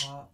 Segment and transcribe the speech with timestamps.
[0.00, 0.30] Soul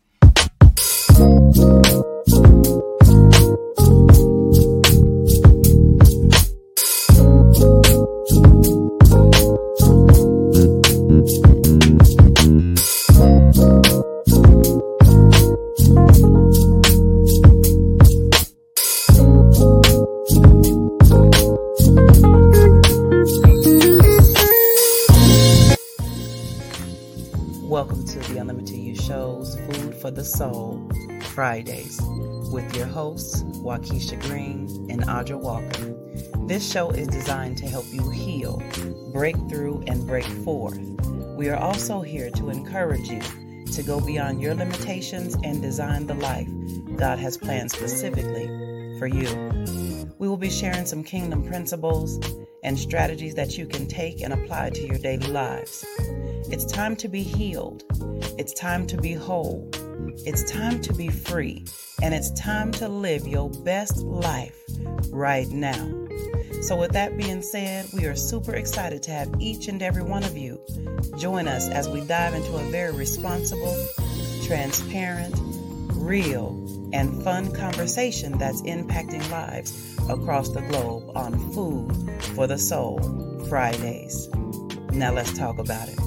[36.77, 38.62] show is designed to help you heal,
[39.11, 40.78] break through, and break forth.
[41.39, 43.22] We are also here to encourage you
[43.72, 46.47] to go beyond your limitations and design the life
[46.97, 48.48] God has planned specifically
[48.98, 49.27] for you.
[50.19, 52.20] We will be sharing some kingdom principles
[52.62, 55.83] and strategies that you can take and apply to your daily lives.
[56.50, 57.84] It's time to be healed.
[58.36, 59.67] It's time to be whole.
[60.27, 61.64] It's time to be free,
[62.03, 64.62] and it's time to live your best life
[65.11, 66.06] right now.
[66.62, 70.25] So, with that being said, we are super excited to have each and every one
[70.25, 70.61] of you
[71.19, 73.77] join us as we dive into a very responsible,
[74.45, 75.35] transparent,
[75.95, 76.51] real,
[76.93, 81.93] and fun conversation that's impacting lives across the globe on Food
[82.35, 82.98] for the Soul
[83.48, 84.29] Fridays.
[84.93, 85.98] Now, let's talk about it.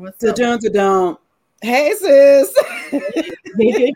[0.00, 0.34] What's up?
[0.34, 1.18] Da-dun,
[1.60, 2.54] Hey, sis.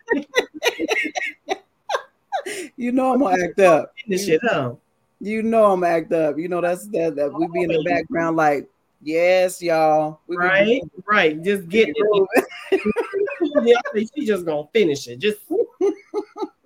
[2.76, 3.94] you know I'm gonna act up.
[4.06, 4.74] This shit, huh?
[5.18, 6.36] You know I'm gonna act up.
[6.36, 8.68] You know that's that, that we be in the background like,
[9.00, 10.20] yes, y'all.
[10.26, 11.42] We right, be, right.
[11.42, 12.28] Just get it.
[13.64, 15.20] yeah, she just gonna finish it.
[15.20, 15.38] Just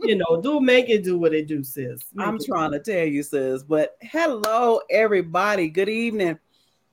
[0.01, 2.07] you know, do make it do what it do, sis.
[2.13, 3.63] Make I'm trying to tell you, sis.
[3.63, 5.69] But hello, everybody.
[5.69, 6.41] Good evening.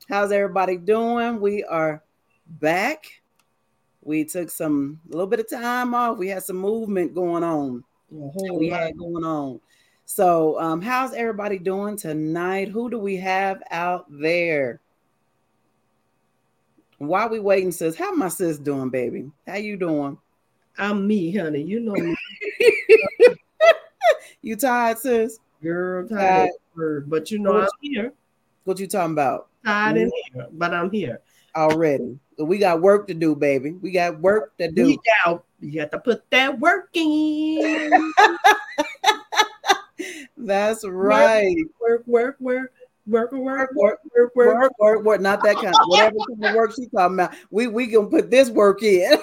[0.08, 1.40] How's everybody doing?
[1.40, 2.04] We are
[2.48, 3.22] back.
[4.02, 6.18] We took some a little bit of time off.
[6.18, 7.84] We had some movement going on.
[8.10, 9.60] we had going on.
[10.06, 12.68] So, um, how's everybody doing tonight?
[12.68, 14.80] Who do we have out there?
[17.00, 19.32] While we waiting, sis, how my sis doing, baby?
[19.48, 20.18] How you doing?
[20.78, 21.62] I'm me, honey.
[21.62, 22.16] You know me.
[24.42, 25.40] you tired, sis?
[25.64, 26.52] Girl, tired.
[26.78, 27.10] tired.
[27.10, 28.14] But you know what I'm here.
[28.66, 29.48] What you talking about?
[29.66, 31.22] Tired in here, but I'm here
[31.56, 32.20] already.
[32.38, 33.72] We got work to do, baby.
[33.72, 34.98] We got work to do.
[35.60, 38.14] You have to put that work in.
[40.38, 41.56] That's right.
[41.82, 42.72] Work, work, work.
[43.08, 44.00] Work, work, work, work,
[44.36, 47.36] work, work, work, work, not that kind of whatever kind of work she's talking about.
[47.52, 49.20] We we gonna put this work in.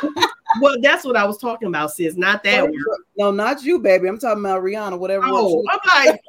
[0.60, 2.16] well, that's what I was talking about, sis.
[2.16, 3.00] Not that oh, work.
[3.16, 4.08] No, not you, baby.
[4.08, 5.22] I'm talking about Rihanna, whatever.
[5.26, 6.20] Oh, I'm like,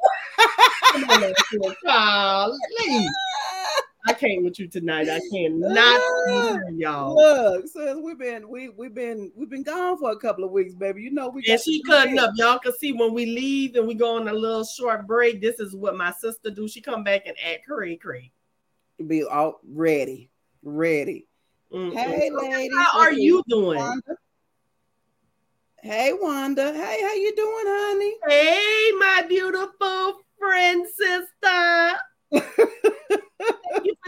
[1.88, 2.56] oh,
[4.06, 5.08] I came with you tonight.
[5.08, 6.00] I cannot
[6.30, 7.16] uh, y'all.
[7.16, 10.74] Look, sis, we've been we we've been we've been gone for a couple of weeks,
[10.74, 11.02] baby.
[11.02, 12.30] You know we and she cutting up.
[12.36, 15.40] Y'all can see when we leave and we go on a little short break.
[15.40, 16.68] This is what my sister do.
[16.68, 18.30] She come back and act cray cray.
[19.04, 20.30] Be all ready,
[20.62, 21.26] ready.
[21.72, 21.96] Mm-hmm.
[21.96, 23.78] Hey, ladies, how are you doing?
[23.78, 24.16] Wanda?
[25.82, 26.72] Hey, Wanda.
[26.72, 28.14] Hey, how you doing, honey?
[28.28, 31.98] Hey, my beautiful friend, sister.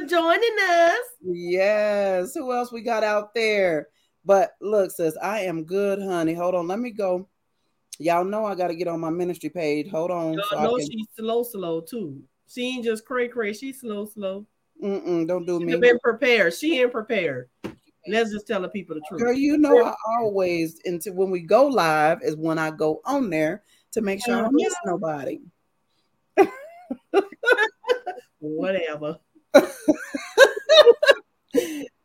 [0.08, 1.04] Thank you for joining us.
[1.22, 2.34] Yes.
[2.34, 3.88] Who else we got out there?
[4.24, 6.34] But look, sis, I am good, honey.
[6.34, 6.68] Hold on.
[6.68, 7.28] Let me go.
[7.98, 9.90] Y'all know I got to get on my ministry page.
[9.90, 10.34] Hold on.
[10.34, 10.86] Y'all so know can...
[10.86, 12.22] she's slow, slow too.
[12.46, 13.52] She ain't just cray cray.
[13.52, 14.46] She's slow, slow.
[14.82, 15.76] Mm-mm, don't do she me.
[15.76, 16.54] Been prepared.
[16.54, 17.48] She ain't prepared.
[18.06, 19.20] Let's just tell the people the truth.
[19.20, 23.28] Girl, you know I always until when we go live is when I go on
[23.28, 24.90] there to make sure I don't miss uh-huh.
[24.90, 25.40] nobody.
[28.38, 29.18] Whatever.
[29.54, 29.64] well,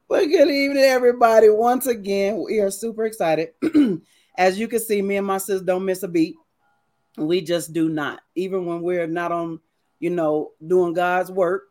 [0.10, 1.50] good evening, everybody.
[1.50, 3.50] Once again, we are super excited.
[4.38, 6.36] As you can see, me and my sis don't miss a beat.
[7.18, 8.22] We just do not.
[8.36, 9.60] Even when we're not on,
[10.00, 11.66] you know, doing God's work,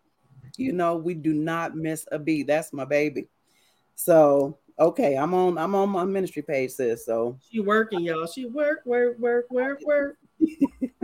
[0.56, 2.46] you know, we do not miss a beat.
[2.46, 3.28] That's my baby.
[3.94, 7.04] So okay, I'm on I'm on my ministry page, sis.
[7.04, 8.26] So she working, y'all.
[8.26, 10.18] She work, work, work, work, work.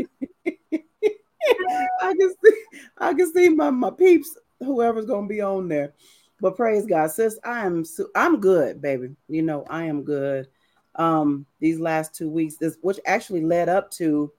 [2.00, 2.62] I can see,
[2.98, 5.92] I can see my, my peeps, whoever's gonna be on there.
[6.40, 7.84] But praise God, sis, I am
[8.14, 9.16] I'm good, baby.
[9.28, 10.48] You know, I am good.
[10.94, 14.32] Um, these last two weeks, this which actually led up to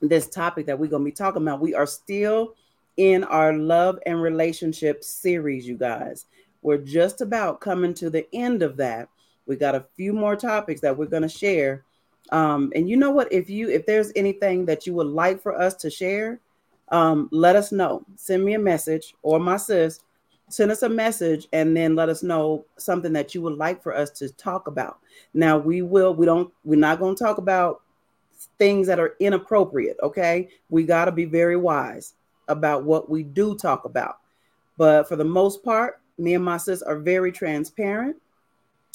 [0.00, 1.60] this topic that we're to be talking about.
[1.60, 2.54] We are still
[2.96, 6.26] in our love and relationship series, you guys.
[6.62, 9.08] We're just about coming to the end of that.
[9.46, 11.84] We got a few more topics that we're to share.
[12.32, 13.32] Um, and you know what?
[13.32, 16.40] If you if there's anything that you would like for us to share,
[16.90, 18.04] um, let us know.
[18.16, 20.00] Send me a message or my sis,
[20.48, 23.94] send us a message and then let us know something that you would like for
[23.94, 24.98] us to talk about.
[25.34, 27.82] Now we will, we don't, we're not going to talk about
[28.58, 29.96] things that are inappropriate.
[30.02, 30.48] Okay.
[30.70, 32.14] We got to be very wise
[32.48, 34.18] about what we do talk about.
[34.76, 38.16] But for the most part, me and my sis are very transparent,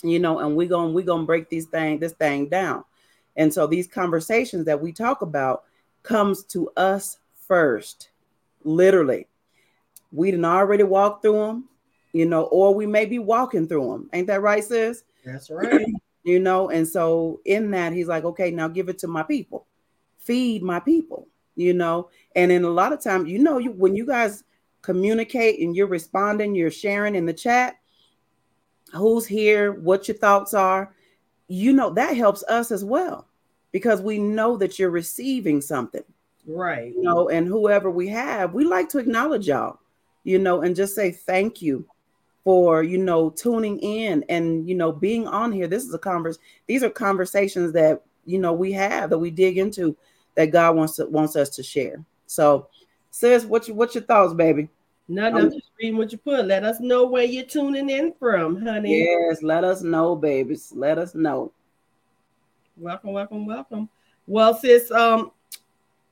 [0.04, 2.84] you know, and we're going we're gonna break these thing, this thing down.
[3.36, 5.64] And so these conversations that we talk about
[6.04, 7.18] comes to us
[7.52, 8.12] first,
[8.64, 9.28] literally.
[10.14, 11.68] We didn't already walk through them,
[12.14, 14.10] you know, or we may be walking through them.
[14.14, 15.04] Ain't that right, sis?
[15.26, 15.86] That's right.
[16.24, 19.68] you know, and so in that, he's like, okay, now give it to my people,
[20.18, 21.28] feed my people,
[21.58, 22.10] you know.
[22.38, 24.46] And in a lot of times, you know, you when you guys
[24.82, 27.76] communicate and you're responding, you're sharing in the chat,
[28.94, 30.96] who's here, what your thoughts are,
[31.50, 33.28] you know, that helps us as well
[33.74, 36.04] because we know that you're receiving something.
[36.48, 36.94] Right.
[36.94, 39.80] You know, and whoever we have, we like to acknowledge y'all,
[40.24, 41.86] you know, and just say thank you
[42.44, 45.68] for, you know, tuning in and, you know, being on here.
[45.68, 46.40] This is a converse.
[46.68, 49.96] These are conversations that, you know, we have that we dig into
[50.36, 52.04] that God wants to, wants us to share.
[52.26, 52.68] So,
[53.12, 54.70] sis, what you, what's your thoughts, baby?
[55.08, 56.46] No, no, I'm just reading what you put.
[56.46, 59.04] Let us know where you're tuning in from, honey.
[59.04, 60.72] Yes, let us know, babies.
[60.74, 61.52] Let us know.
[62.78, 63.90] Welcome, welcome, welcome.
[64.26, 65.32] Well, sis, um,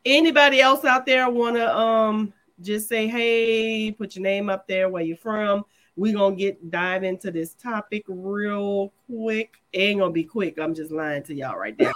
[0.06, 4.90] anybody else out there want to um just say hey, put your name up there,
[4.90, 5.64] where you're from.
[5.96, 9.56] We're gonna get dive into this topic real quick.
[9.74, 10.60] It ain't gonna be quick.
[10.60, 11.92] I'm just lying to y'all right now.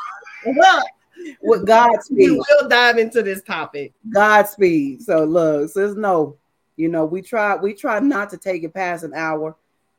[1.41, 2.17] With Godspeed.
[2.17, 3.94] We will dive into this topic.
[4.13, 5.01] Godspeed.
[5.01, 6.38] So look, says no.
[6.75, 9.55] You know, we try we try not to take it past an hour,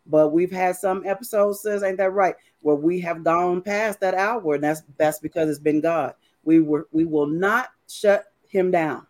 [0.06, 2.35] but we've had some episodes, says, ain't that right?
[2.62, 6.15] Where we have gone past that hour, and that's that's because it's been God.
[6.43, 9.07] We were we will not shut him down.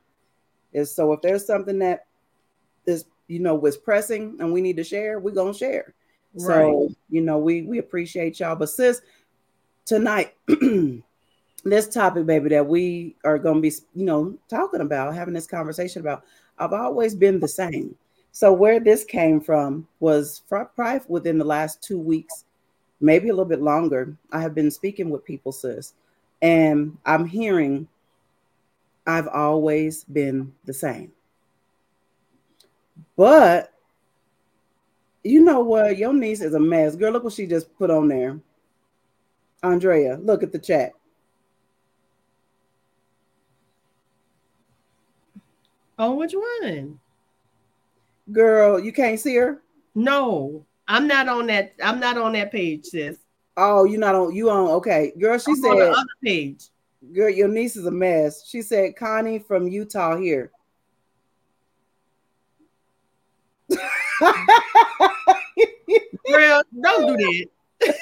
[0.75, 2.07] And so if there's something that
[2.87, 5.95] is you know was pressing and we need to share, we're gonna share.
[6.35, 6.47] Right.
[6.47, 8.57] So you know, we we appreciate y'all.
[8.57, 9.01] But sis,
[9.85, 10.35] tonight,
[11.65, 16.01] this topic, baby, that we are gonna be, you know, talking about, having this conversation
[16.01, 16.25] about
[16.59, 17.97] I've always been the same.
[18.33, 22.45] So where this came from was probably within the last two weeks,
[23.01, 24.17] maybe a little bit longer.
[24.33, 25.95] I have been speaking with people, sis,
[26.43, 27.87] and I'm hearing
[29.07, 31.13] I've always been the same.
[33.17, 33.73] But
[35.23, 35.99] you know what?
[35.99, 36.97] Your niece is a mess.
[36.97, 38.41] Girl, look what she just put on there.
[39.63, 40.93] Andrea, look at the chat.
[45.99, 46.99] Oh, which one?
[48.33, 49.63] Girl, you can't see her?
[49.95, 51.75] No, I'm not on that.
[51.83, 53.19] I'm not on that page, sis.
[53.57, 55.13] Oh, you're not on you on okay.
[55.19, 56.65] Girl, she I'm said on the other page.
[57.13, 58.47] Girl, your niece is a mess.
[58.49, 60.51] She said Connie from Utah here.
[66.31, 67.47] Girl, don't do
[67.81, 67.95] that.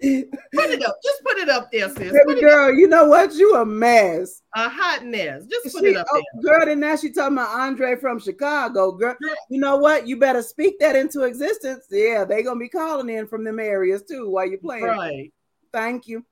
[0.00, 0.96] put it up.
[1.02, 2.12] Just put it up there, sis.
[2.26, 3.34] Baby girl, you know what?
[3.34, 4.42] You a mess.
[4.54, 5.44] A hot mess.
[5.46, 6.58] Just put she, it up oh, there.
[6.58, 8.92] Girl, and now she talking about Andre from Chicago.
[8.92, 10.06] Girl, girl, you know what?
[10.06, 11.86] You better speak that into existence.
[11.90, 14.84] Yeah, they gonna be calling in from them areas too while you're playing.
[14.84, 15.32] Right.
[15.72, 16.24] Thank you.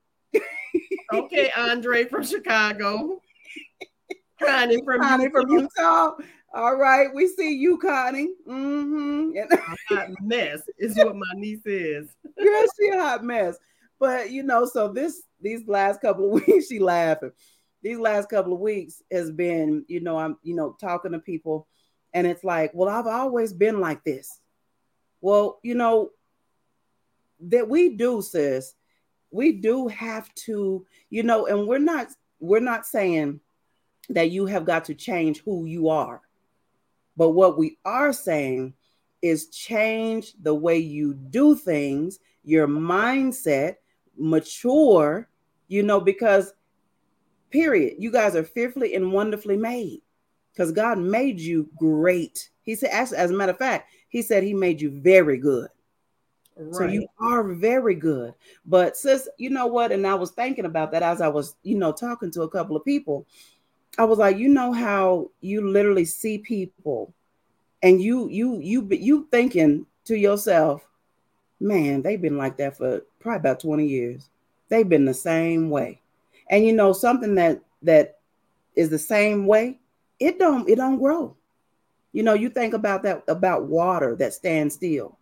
[1.13, 3.21] Okay, Andre from Chicago.
[4.43, 5.41] Connie from Connie Utah.
[5.41, 6.17] from Utah.
[6.55, 8.31] All right, we see you, Connie.
[8.49, 9.37] Mm-hmm.
[9.37, 12.09] a hot mess is what my niece is.
[12.43, 13.59] Girl, she a hot mess.
[14.01, 17.33] But you know, so this these last couple of weeks, she laughing.
[17.83, 21.69] These last couple of weeks has been, you know, I'm, you know, talking to people,
[22.13, 24.41] and it's like, well, I've always been like this.
[25.21, 26.11] Well, you know,
[27.41, 28.75] that we do, sis.
[29.31, 32.09] We do have to, you know, and we're not,
[32.41, 33.41] we're not saying
[34.09, 36.23] that you have got to change who you are.
[37.17, 38.75] But what we are saying
[39.21, 43.77] is change the way you do things, your mindset,
[44.17, 45.29] mature,
[45.67, 46.53] you know, because
[47.51, 50.01] period, you guys are fearfully and wonderfully made
[50.53, 52.51] because God made you great.
[52.63, 55.69] He said, as, as a matter of fact, he said he made you very good.
[56.59, 56.75] Right.
[56.75, 58.35] So you are very good.
[58.67, 59.93] But sis, you know what?
[59.93, 62.77] And I was thinking about that as I was, you know, talking to a couple
[62.77, 63.27] of people.
[63.97, 67.13] I was like, you know how you literally see people
[67.83, 70.87] and you you you you thinking to yourself,
[71.61, 74.29] man, they've been like that for probably about 20 years.
[74.69, 76.01] They've been the same way.
[76.51, 78.19] And you know, something that that
[78.75, 79.79] is the same way,
[80.19, 81.37] it don't it don't grow.
[82.13, 85.19] You know, you think about that about water that stands still.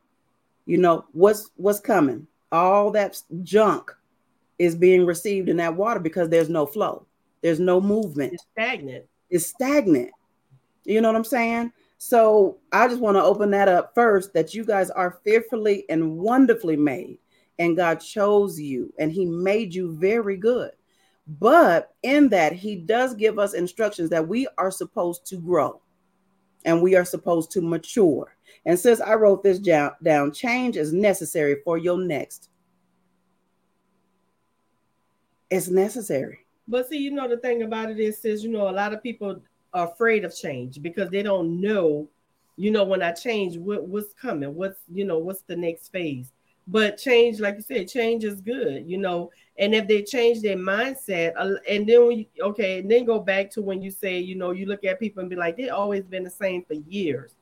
[0.66, 2.26] You know, what's what's coming?
[2.52, 3.90] All that junk
[4.58, 7.06] is being received in that water because there's no flow.
[7.42, 8.34] There's no movement.
[8.34, 9.04] It's stagnant.
[9.30, 10.10] It's stagnant.
[10.84, 11.72] You know what I'm saying?
[11.98, 16.18] So I just want to open that up first that you guys are fearfully and
[16.18, 17.18] wonderfully made,
[17.58, 20.72] and God chose you and He made you very good.
[21.40, 25.80] But in that, He does give us instructions that we are supposed to grow
[26.64, 28.35] and we are supposed to mature.
[28.66, 32.50] And since I wrote this down, change is necessary for your next.
[35.48, 36.40] It's necessary.
[36.66, 39.04] But see, you know, the thing about it is, is you know, a lot of
[39.04, 39.40] people
[39.72, 42.08] are afraid of change because they don't know,
[42.56, 46.32] you know, when I change, what, what's coming, what's, you know, what's the next phase.
[46.66, 49.30] But change, like you said, change is good, you know.
[49.56, 53.62] And if they change their mindset, and then you, okay, and then go back to
[53.62, 56.24] when you say, you know, you look at people and be like, they've always been
[56.24, 57.36] the same for years.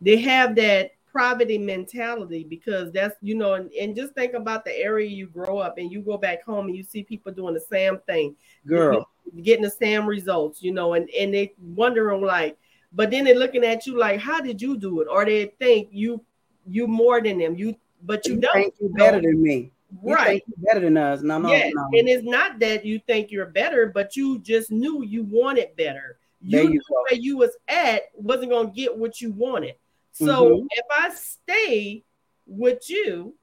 [0.00, 4.76] They have that poverty mentality because that's you know and, and just think about the
[4.76, 7.60] area you grow up and you go back home and you see people doing the
[7.60, 8.36] same thing.
[8.66, 9.08] Girl.
[9.42, 12.56] getting the same results you know and and they wondering like
[12.92, 15.08] but then they're looking at you like how did you do it?
[15.10, 16.24] Or they think you
[16.66, 17.56] you more than them.
[17.56, 18.52] You but you, you don't.
[18.52, 19.72] think you better than me.
[20.02, 20.42] Right.
[20.58, 21.22] better than us.
[21.22, 21.72] No no, yes.
[21.74, 21.84] no.
[21.98, 26.18] And it's not that you think you're better but you just knew you wanted better.
[26.40, 27.04] You, you knew go.
[27.08, 29.74] where you was at wasn't going to get what you wanted
[30.18, 30.66] so mm-hmm.
[30.70, 32.04] if I stay
[32.46, 33.34] with you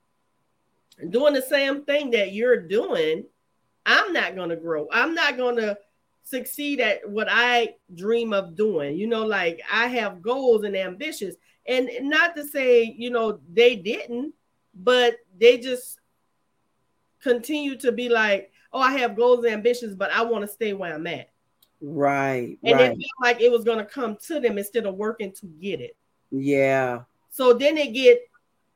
[1.10, 3.26] doing the same thing that you're doing,
[3.86, 4.88] I'm not going to grow.
[4.92, 5.78] I'm not going to
[6.24, 8.98] succeed at what I dream of doing.
[8.98, 11.36] You know, like I have goals and ambitions.
[11.68, 14.34] And not to say, you know, they didn't,
[14.74, 16.00] but they just
[17.22, 20.74] continue to be like, oh, I have goals and ambitions, but I want to stay
[20.74, 21.30] where I'm at.
[21.82, 22.58] Right.
[22.64, 22.92] And right.
[22.92, 25.82] it felt like it was going to come to them instead of working to get
[25.82, 25.96] it.
[26.40, 27.02] Yeah.
[27.30, 28.30] So then they get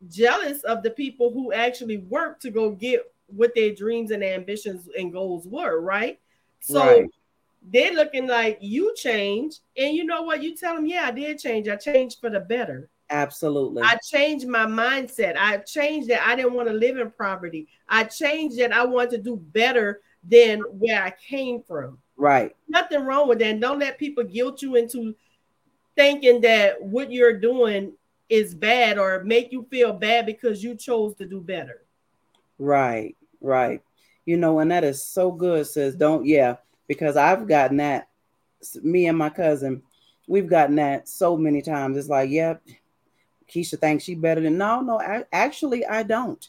[0.09, 4.89] jealous of the people who actually work to go get what their dreams and ambitions
[4.97, 6.19] and goals were, right?
[6.61, 7.05] So right.
[7.71, 10.43] they're looking like you changed, and you know what?
[10.43, 11.67] You tell them, yeah, I did change.
[11.67, 12.89] I changed for the better.
[13.09, 13.81] Absolutely.
[13.81, 15.35] I changed my mindset.
[15.37, 17.67] I changed that I didn't want to live in poverty.
[17.87, 21.97] I changed that I want to do better than where I came from.
[22.17, 22.55] Right.
[22.67, 23.59] Nothing wrong with that.
[23.59, 25.15] Don't let people guilt you into
[25.99, 27.91] thinking that what you're doing
[28.29, 31.81] is bad or make you feel bad because you chose to do better.
[32.57, 33.81] Right, right.
[34.25, 36.55] You know, and that is so good, says don't, yeah,
[36.87, 38.07] because I've gotten that.
[38.81, 39.81] Me and my cousin,
[40.25, 41.97] we've gotten that so many times.
[41.97, 42.75] It's like, yep, yeah,
[43.49, 46.47] Keisha thinks she better than no, no, I, actually, I don't.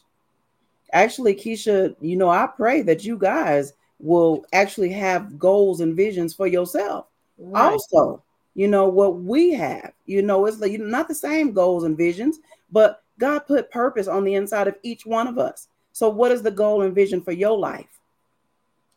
[0.93, 6.33] Actually, Keisha, you know, I pray that you guys will actually have goals and visions
[6.33, 7.07] for yourself.
[7.37, 7.73] Right.
[7.73, 9.93] Also, you know what we have.
[10.05, 12.39] You know it's like not the same goals and visions
[12.71, 15.67] but god put purpose on the inside of each one of us.
[15.93, 17.99] So what is the goal and vision for your life?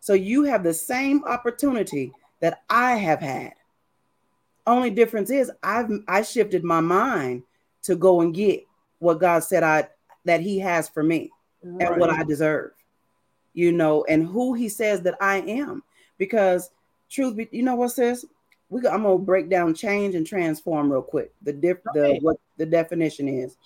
[0.00, 3.54] So you have the same opportunity that i have had.
[4.66, 7.42] Only difference is i've i shifted my mind
[7.82, 8.66] to go and get
[8.98, 9.86] what god said i
[10.24, 11.30] that he has for me
[11.62, 11.88] right.
[11.88, 12.72] and what i deserve
[13.52, 15.82] you know and who he says that i am.
[16.18, 16.70] Because
[17.08, 18.24] truth be you know what says
[18.70, 21.32] we I'm gonna break down change and transform real quick.
[21.42, 22.14] The diff okay.
[22.14, 23.56] the what the definition is,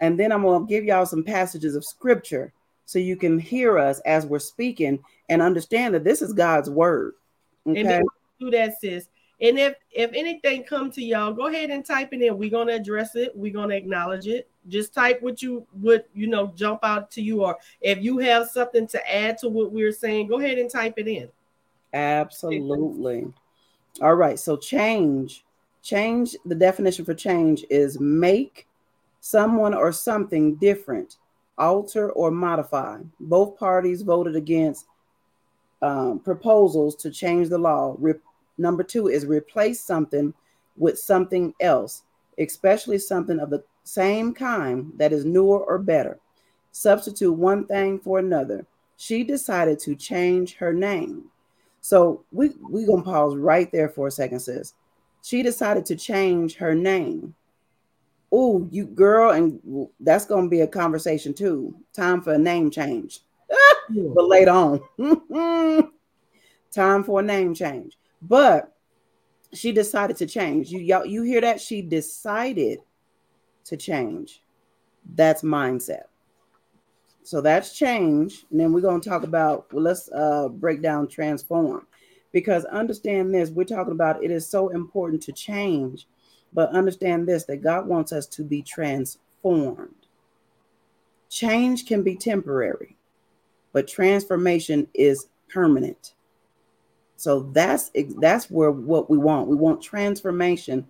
[0.00, 2.52] and then I'm gonna give y'all some passages of scripture
[2.86, 7.14] so you can hear us as we're speaking and understand that this is God's word.
[7.66, 8.02] Okay.
[8.38, 9.08] do that, sis.
[9.40, 12.38] And if if anything come to y'all, go ahead and type it in.
[12.38, 13.32] We're gonna address it.
[13.34, 14.48] We're gonna acknowledge it.
[14.68, 18.48] Just type what you would you know jump out to you, or if you have
[18.48, 21.28] something to add to what we're saying, go ahead and type it in.
[21.92, 23.32] Absolutely.
[24.00, 24.38] All right.
[24.38, 25.44] So change,
[25.82, 28.66] change, the definition for change is make
[29.20, 31.16] someone or something different,
[31.58, 32.98] alter or modify.
[33.20, 34.86] Both parties voted against
[35.80, 37.94] um, proposals to change the law.
[37.98, 38.14] Re-
[38.58, 40.34] number two is replace something
[40.76, 42.02] with something else,
[42.38, 46.18] especially something of the same kind that is newer or better.
[46.72, 48.66] Substitute one thing for another.
[48.96, 51.30] She decided to change her name.
[51.84, 54.72] So we we gonna pause right there for a second, sis.
[55.20, 57.34] She decided to change her name.
[58.32, 59.60] Oh, you girl, and
[60.00, 61.76] that's gonna be a conversation too.
[61.92, 63.20] Time for a name change.
[64.14, 64.80] but later on,
[66.72, 67.98] time for a name change.
[68.22, 68.74] But
[69.52, 70.70] she decided to change.
[70.70, 71.60] You y'all, you hear that?
[71.60, 72.78] She decided
[73.64, 74.42] to change.
[75.14, 76.04] That's mindset.
[77.24, 78.44] So that's change.
[78.50, 81.86] And then we're going to talk about, well, let's uh, break down transform.
[82.32, 86.06] Because understand this, we're talking about it is so important to change,
[86.52, 90.06] but understand this that God wants us to be transformed.
[91.30, 92.96] Change can be temporary,
[93.72, 96.12] but transformation is permanent.
[97.16, 99.48] So that's that's where what we want.
[99.48, 100.86] We want transformation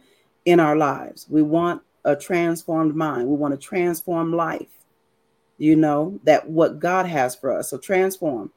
[0.46, 1.26] in our lives.
[1.28, 3.28] We want a transformed mind.
[3.28, 4.83] We want a transformed life.
[5.58, 7.70] You know, that what God has for us.
[7.70, 8.50] So transform.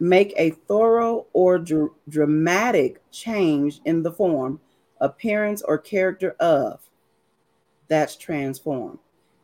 [0.00, 4.60] Make a thorough or dr- dramatic change in the form,
[5.00, 6.80] appearance, or character of.
[7.88, 9.00] That's transform.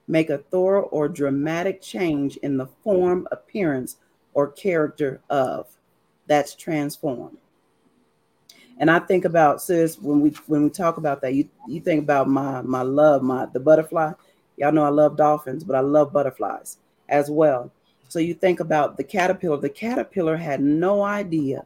[0.06, 3.96] Make a thorough or dramatic change in the form, appearance,
[4.34, 5.66] or character of.
[6.26, 7.38] That's transform.
[8.78, 12.02] And I think about sis when we when we talk about that, you you think
[12.02, 14.12] about my my love, my the butterfly.
[14.56, 17.70] Y'all know I love dolphins, but I love butterflies as well.
[18.08, 19.56] So you think about the caterpillar.
[19.56, 21.64] The caterpillar had no idea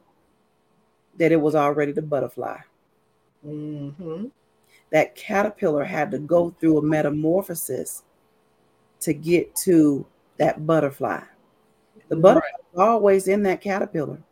[1.18, 2.58] that it was already the butterfly.
[3.46, 4.26] Mm-hmm.
[4.90, 8.04] That caterpillar had to go through a metamorphosis
[9.00, 10.06] to get to
[10.38, 11.20] that butterfly.
[12.08, 12.88] The butterfly right.
[12.88, 14.22] always in that caterpillar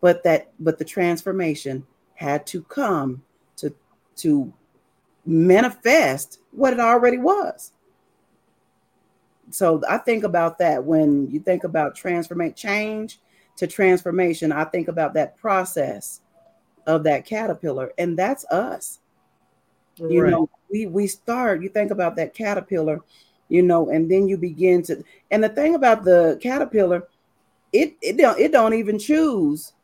[0.00, 3.22] but that but the transformation had to come
[3.56, 3.74] to
[4.16, 4.52] to
[5.24, 7.72] manifest what it already was
[9.50, 13.20] so i think about that when you think about transformation change
[13.56, 16.20] to transformation i think about that process
[16.86, 19.00] of that caterpillar and that's us
[19.98, 20.10] right.
[20.10, 23.00] you know we we start you think about that caterpillar
[23.48, 27.06] you know and then you begin to and the thing about the caterpillar
[27.72, 29.74] it it don't it don't even choose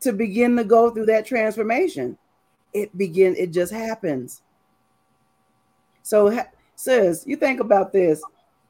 [0.00, 2.18] to begin to go through that transformation.
[2.72, 4.42] It begin it just happens.
[6.06, 6.40] So
[6.76, 8.22] sis, you think about this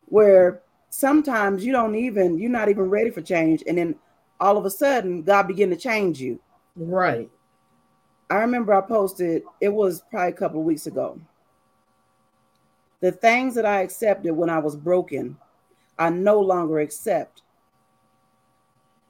[0.07, 3.95] where sometimes you don't even you're not even ready for change and then
[4.41, 6.41] all of a sudden God begin to change you.
[6.77, 7.29] Right.
[8.31, 11.21] I remember I posted it was probably a couple of weeks ago.
[13.01, 15.37] The things that I accepted when I was broken,
[15.99, 17.43] I no longer accept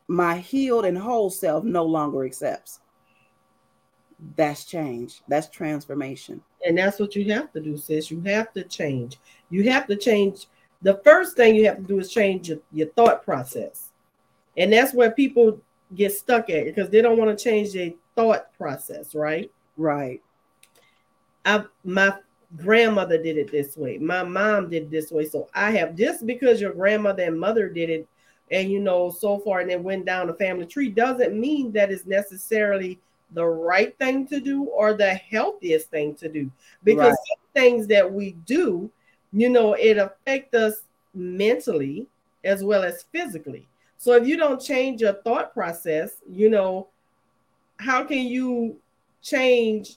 [0.08, 2.80] my healed and whole self no longer accepts.
[4.36, 5.22] That's change.
[5.28, 6.40] That's transformation.
[6.66, 8.10] And that's what you have to do, sis.
[8.10, 9.18] You have to change.
[9.50, 10.46] You have to change.
[10.82, 13.92] The first thing you have to do is change your, your thought process.
[14.56, 15.60] And that's where people
[15.94, 19.50] get stuck at because they don't want to change their thought process, right?
[19.76, 20.22] Right.
[21.44, 22.16] I my
[22.56, 23.98] grandmother did it this way.
[23.98, 25.26] My mom did it this way.
[25.26, 28.08] So I have just because your grandmother and mother did it
[28.50, 31.90] and you know so far and it went down the family tree doesn't mean that
[31.90, 32.98] it's necessarily
[33.32, 36.50] the right thing to do or the healthiest thing to do.
[36.84, 37.38] Because right.
[37.54, 38.90] things that we do
[39.32, 40.82] you know it affect us
[41.14, 42.06] mentally
[42.44, 43.66] as well as physically.
[43.98, 46.88] So if you don't change your thought process you know
[47.78, 48.78] how can you
[49.22, 49.96] change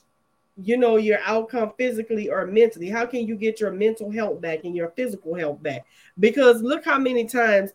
[0.62, 2.90] you know your outcome physically or mentally?
[2.90, 5.86] How can you get your mental health back and your physical health back?
[6.18, 7.70] Because look how many times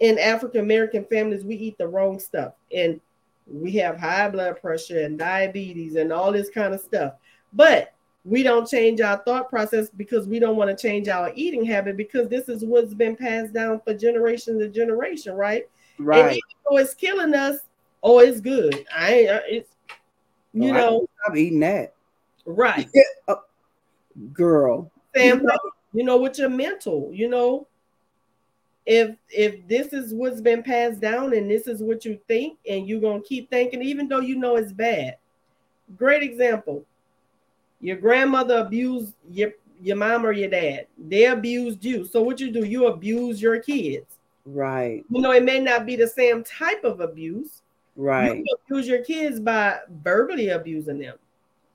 [0.00, 2.52] in African American families, we eat the wrong stuff.
[2.72, 3.00] And
[3.50, 7.14] we have high blood pressure and diabetes and all this kind of stuff.
[7.52, 11.64] But we don't change our thought process because we don't want to change our eating
[11.64, 15.68] habit because this is what's been passed down for generation to generation, right?
[15.98, 16.18] Right.
[16.18, 17.60] And even though it's killing us,
[18.02, 18.86] oh, it's good.
[18.94, 19.70] I uh, it's,
[20.52, 21.94] you oh, know, I'm eating that.
[22.44, 22.88] Right.
[23.28, 23.42] oh,
[24.32, 24.90] girl.
[25.16, 25.46] Sam,
[25.92, 27.66] you know, with your mental, you know,
[28.88, 32.88] if if this is what's been passed down and this is what you think and
[32.88, 35.18] you're going to keep thinking even though you know it's bad.
[35.94, 36.82] Great example.
[37.82, 40.86] Your grandmother abused your your mom or your dad.
[40.96, 42.06] They abused you.
[42.06, 42.64] So what you do?
[42.64, 44.16] You abuse your kids.
[44.46, 45.04] Right.
[45.10, 47.60] You know it may not be the same type of abuse.
[47.94, 48.38] Right.
[48.38, 51.18] You abuse your kids by verbally abusing them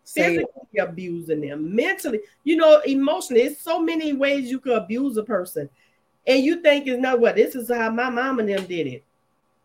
[0.06, 2.22] physically abusing them mentally.
[2.44, 5.70] You know emotionally it's so many ways you could abuse a person
[6.26, 9.04] and you think it's not what this is how my mom and them did it.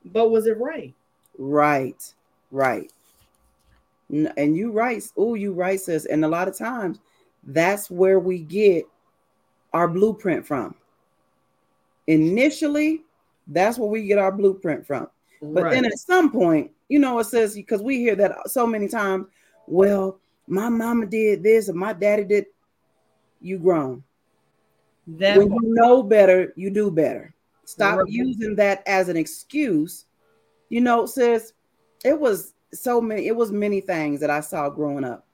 [0.05, 0.95] But was it right?
[1.37, 2.15] Right,
[2.51, 2.91] right.
[4.11, 6.07] And you right, oh, you right, sis.
[6.07, 6.99] And a lot of times
[7.45, 8.87] that's where we get
[9.73, 10.75] our blueprint from.
[12.07, 13.03] Initially,
[13.47, 15.09] that's where we get our blueprint from.
[15.43, 15.73] But right.
[15.73, 19.27] then at some point, you know, it says because we hear that so many times,
[19.67, 22.47] well, my mama did this and my daddy did.
[23.41, 24.03] You grown.
[25.17, 27.35] That when you know better, you do better.
[27.65, 28.09] Stop right.
[28.09, 30.05] using that as an excuse.
[30.69, 31.55] You know, sis,
[32.05, 35.27] it was so many, it was many things that I saw growing up.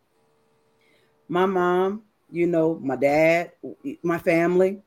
[1.28, 3.52] My mom, you know, my dad,
[4.02, 4.80] my family,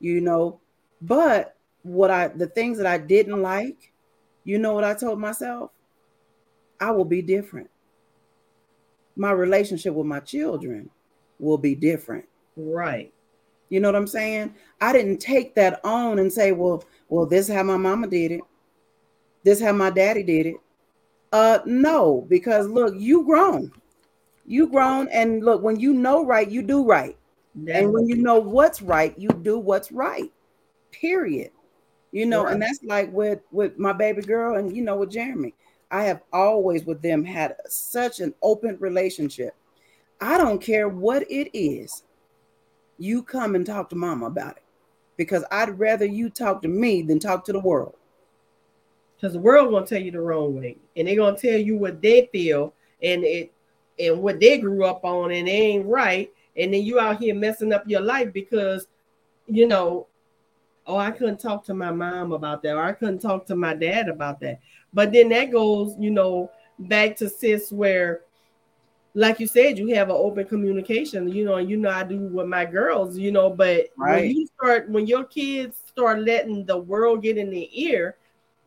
[0.00, 0.60] you know,
[1.00, 3.92] But what I the things that I didn't like,
[4.44, 5.70] you know what I told myself?
[6.80, 7.70] I will be different.
[9.16, 10.90] My relationship with my children
[11.38, 12.26] will be different.
[12.56, 13.12] Right.
[13.68, 14.54] You know what I'm saying?
[14.80, 18.32] I didn't take that on and say, well, well, this is how my mama did
[18.32, 18.40] it.
[19.42, 20.56] This is how my daddy did it.
[21.32, 23.72] Uh no, because look, you grown.
[24.46, 27.16] You grown and look, when you know right, you do right.
[27.68, 30.30] And when you know what's right, you do what's right.
[30.92, 31.50] Period.
[32.12, 32.52] You know, right.
[32.52, 35.54] and that's like with with my baby girl and you know with Jeremy.
[35.90, 39.54] I have always with them had such an open relationship.
[40.20, 42.02] I don't care what it is.
[42.98, 44.62] You come and talk to mama about it
[45.16, 47.94] because I'd rather you talk to me than talk to the world.
[49.16, 52.02] Because the world gonna tell you the wrong way, and they're gonna tell you what
[52.02, 53.52] they feel and it
[53.98, 56.30] and what they grew up on, and they ain't right.
[56.56, 58.86] And then you out here messing up your life because
[59.46, 60.06] you know,
[60.86, 63.74] oh, I couldn't talk to my mom about that, or I couldn't talk to my
[63.74, 64.60] dad about that.
[64.92, 68.22] But then that goes, you know, back to sis where
[69.16, 72.18] like you said, you have an open communication, you know, and you know, I do
[72.18, 74.20] with my girls, you know, but right.
[74.20, 78.16] when you start, when your kids start letting the world get in their ear,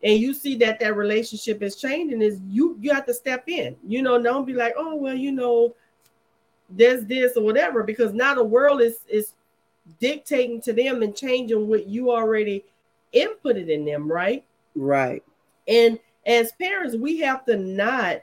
[0.02, 3.76] and you see that that relationship is changing, is you you have to step in,
[3.88, 5.76] you know, don't be like, oh well, you know,
[6.68, 9.34] there's this or whatever, because now the world is is
[10.00, 12.66] dictating to them and changing what you already
[13.14, 14.44] inputted in them, right?
[14.74, 15.24] Right.
[15.68, 18.22] And as parents, we have to not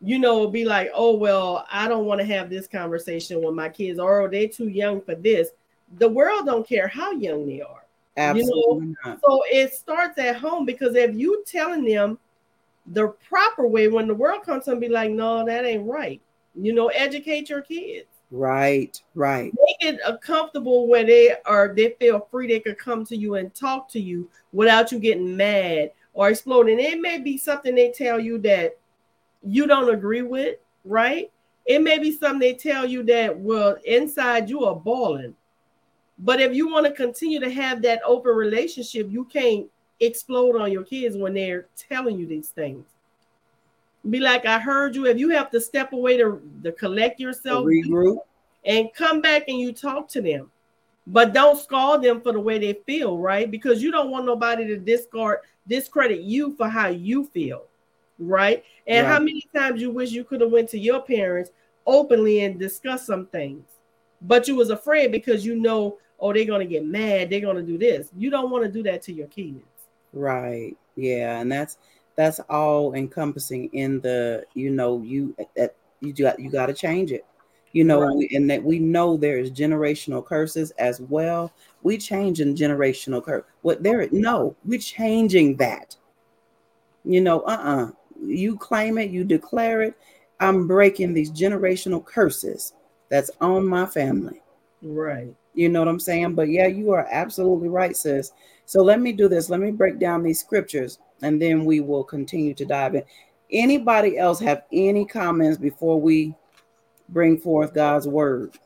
[0.00, 3.68] you know, be like, oh, well, I don't want to have this conversation with my
[3.68, 5.50] kids, or oh, they're too young for this.
[5.98, 7.84] The world don't care how young they are.
[8.16, 8.88] Absolutely.
[8.88, 9.18] You know?
[9.26, 12.18] So it starts at home because if you telling them
[12.86, 16.20] the proper way, when the world comes and be like, no, that ain't right.
[16.54, 18.06] You know, educate your kids.
[18.30, 19.52] Right, right.
[19.54, 23.36] Make it a comfortable where they are, they feel free, they could come to you
[23.36, 26.80] and talk to you without you getting mad or exploding.
[26.80, 28.78] It may be something they tell you that
[29.46, 31.30] you don't agree with, right?
[31.66, 35.34] It may be something they tell you that well inside you are balling.
[36.18, 39.66] But if you want to continue to have that open relationship, you can't
[40.00, 42.86] explode on your kids when they're telling you these things.
[44.08, 45.06] Be like, I heard you.
[45.06, 48.18] If you have to step away to, to collect yourself, regroup,
[48.64, 50.50] and come back and you talk to them,
[51.08, 53.50] but don't scold them for the way they feel, right?
[53.50, 57.64] Because you don't want nobody to discard discredit you for how you feel
[58.18, 58.64] right?
[58.86, 59.12] And right.
[59.12, 61.50] how many times you wish you could have went to your parents
[61.86, 63.64] openly and discussed some things,
[64.22, 67.78] but you was afraid because you know, oh, they're gonna get mad, they're gonna do
[67.78, 68.10] this.
[68.16, 69.62] You don't want to do that to your kids.
[70.12, 70.76] Right.
[70.96, 71.78] Yeah, and that's
[72.16, 77.12] that's all encompassing in the you know you that you got you got to change
[77.12, 77.24] it
[77.72, 78.30] you know right.
[78.32, 81.52] and that we know there is generational curses as well
[81.82, 85.94] we changing generational curse what there no we changing that
[87.04, 87.90] you know uh-uh
[88.22, 89.94] you claim it, you declare it.
[90.40, 92.74] I'm breaking these generational curses
[93.08, 94.42] that's on my family.
[94.82, 95.34] Right.
[95.54, 96.34] You know what I'm saying?
[96.34, 98.32] But yeah, you are absolutely right, sis.
[98.66, 99.48] So let me do this.
[99.48, 103.02] Let me break down these scriptures and then we will continue to dive in.
[103.50, 106.34] Anybody else have any comments before we
[107.08, 108.58] bring forth God's word?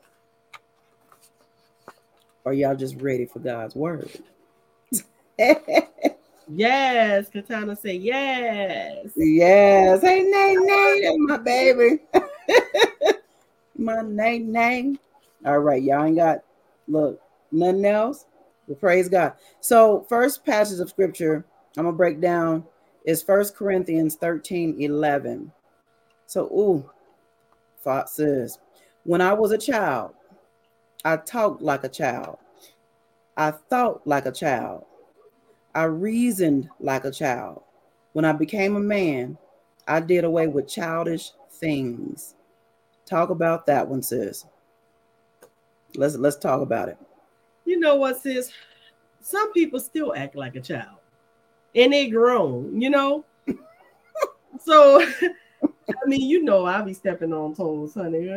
[2.45, 4.09] Are y'all just ready for God's word?
[6.53, 9.11] Yes, Katana say yes.
[9.15, 10.01] Yes.
[10.01, 11.99] Hey, Nay, that's my baby.
[13.77, 14.95] my Nay, Nay.
[15.45, 16.39] All right, y'all ain't got,
[16.89, 17.21] look,
[17.53, 18.25] nothing else.
[18.67, 19.33] Well, praise God.
[19.61, 21.45] So, first passage of scripture
[21.77, 22.65] I'm to break down
[23.05, 25.51] is First Corinthians 13 11.
[26.27, 26.89] So, ooh,
[27.81, 28.59] Fox says,
[29.05, 30.13] when I was a child,
[31.05, 32.37] I talked like a child,
[33.37, 34.85] I thought like a child.
[35.73, 37.63] I reasoned like a child.
[38.13, 39.37] When I became a man,
[39.87, 42.35] I did away with childish things.
[43.05, 44.45] Talk about that one, sis.
[45.95, 46.97] Let's let's talk about it.
[47.65, 48.51] You know what, sis?
[49.21, 50.97] Some people still act like a child,
[51.75, 52.81] and they grown.
[52.81, 53.25] You know,
[54.59, 55.05] so
[55.89, 58.27] I mean, you know, I'll be stepping on toes, honey.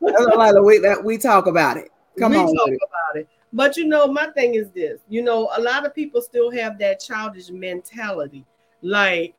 [0.00, 1.90] Lot we that we talk about it.
[2.18, 3.28] Come we on, talk about it.
[3.52, 6.78] But you know, my thing is this you know, a lot of people still have
[6.78, 8.44] that childish mentality.
[8.80, 9.34] Like,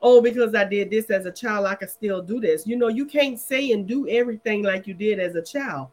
[0.00, 2.66] oh, because I did this as a child, I can still do this.
[2.66, 5.88] You know, you can't say and do everything like you did as a child.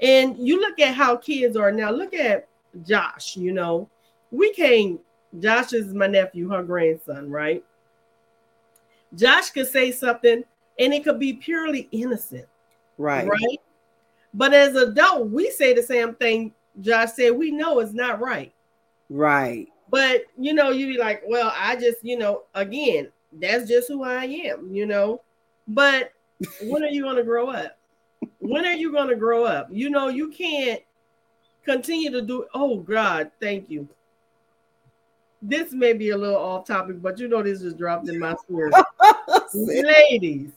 [0.00, 1.90] And you look at how kids are now.
[1.90, 2.48] Look at
[2.86, 3.88] Josh, you know,
[4.30, 5.00] we can't,
[5.38, 7.62] Josh is my nephew, her grandson, right?
[9.14, 10.42] Josh could say something
[10.78, 12.46] and it could be purely innocent.
[12.98, 13.26] Right.
[13.28, 13.60] Right.
[14.34, 18.52] But as adult, we say the same thing Josh said, we know it's not right.
[19.10, 19.68] Right.
[19.90, 24.02] But you know, you be like, well, I just, you know, again, that's just who
[24.02, 25.20] I am, you know.
[25.68, 26.12] But
[26.62, 27.78] when are you gonna grow up?
[28.38, 29.68] When are you gonna grow up?
[29.70, 30.80] You know, you can't
[31.64, 33.86] continue to do oh God, thank you.
[35.42, 38.34] This may be a little off topic, but you know this just dropped in my
[38.36, 38.74] spirit.
[39.54, 40.52] ladies,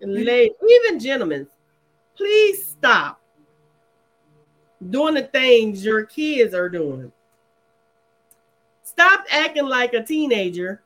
[0.00, 1.46] ladies, even gentlemen,
[2.16, 3.20] please stop
[4.90, 7.12] doing the things your kids are doing.
[8.82, 10.82] Stop acting like a teenager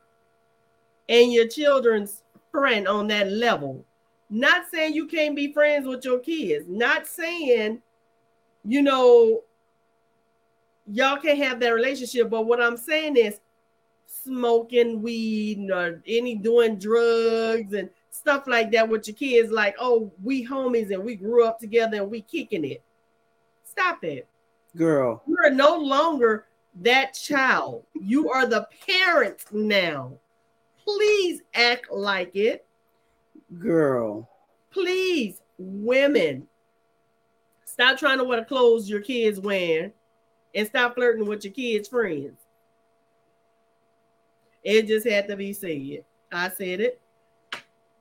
[1.08, 3.84] and your children's friend on that level.
[4.30, 7.82] Not saying you can't be friends with your kids, not saying,
[8.64, 9.42] you know,
[10.86, 12.30] y'all can't have that relationship.
[12.30, 13.40] But what I'm saying is
[14.06, 19.74] smoking weed or uh, any doing drugs and stuff like that with your kids, like,
[19.78, 22.82] oh, we homies and we grew up together and we kicking it.
[23.72, 24.28] Stop it.
[24.76, 25.22] Girl.
[25.26, 26.44] You are no longer
[26.82, 27.86] that child.
[27.94, 30.12] You are the parent now.
[30.84, 32.66] Please act like it.
[33.58, 34.28] Girl.
[34.70, 36.46] Please, women,
[37.64, 39.90] stop trying to wear the clothes your kids wear
[40.54, 42.38] and stop flirting with your kids' friends.
[44.62, 46.04] It just had to be said.
[46.30, 47.00] I said it.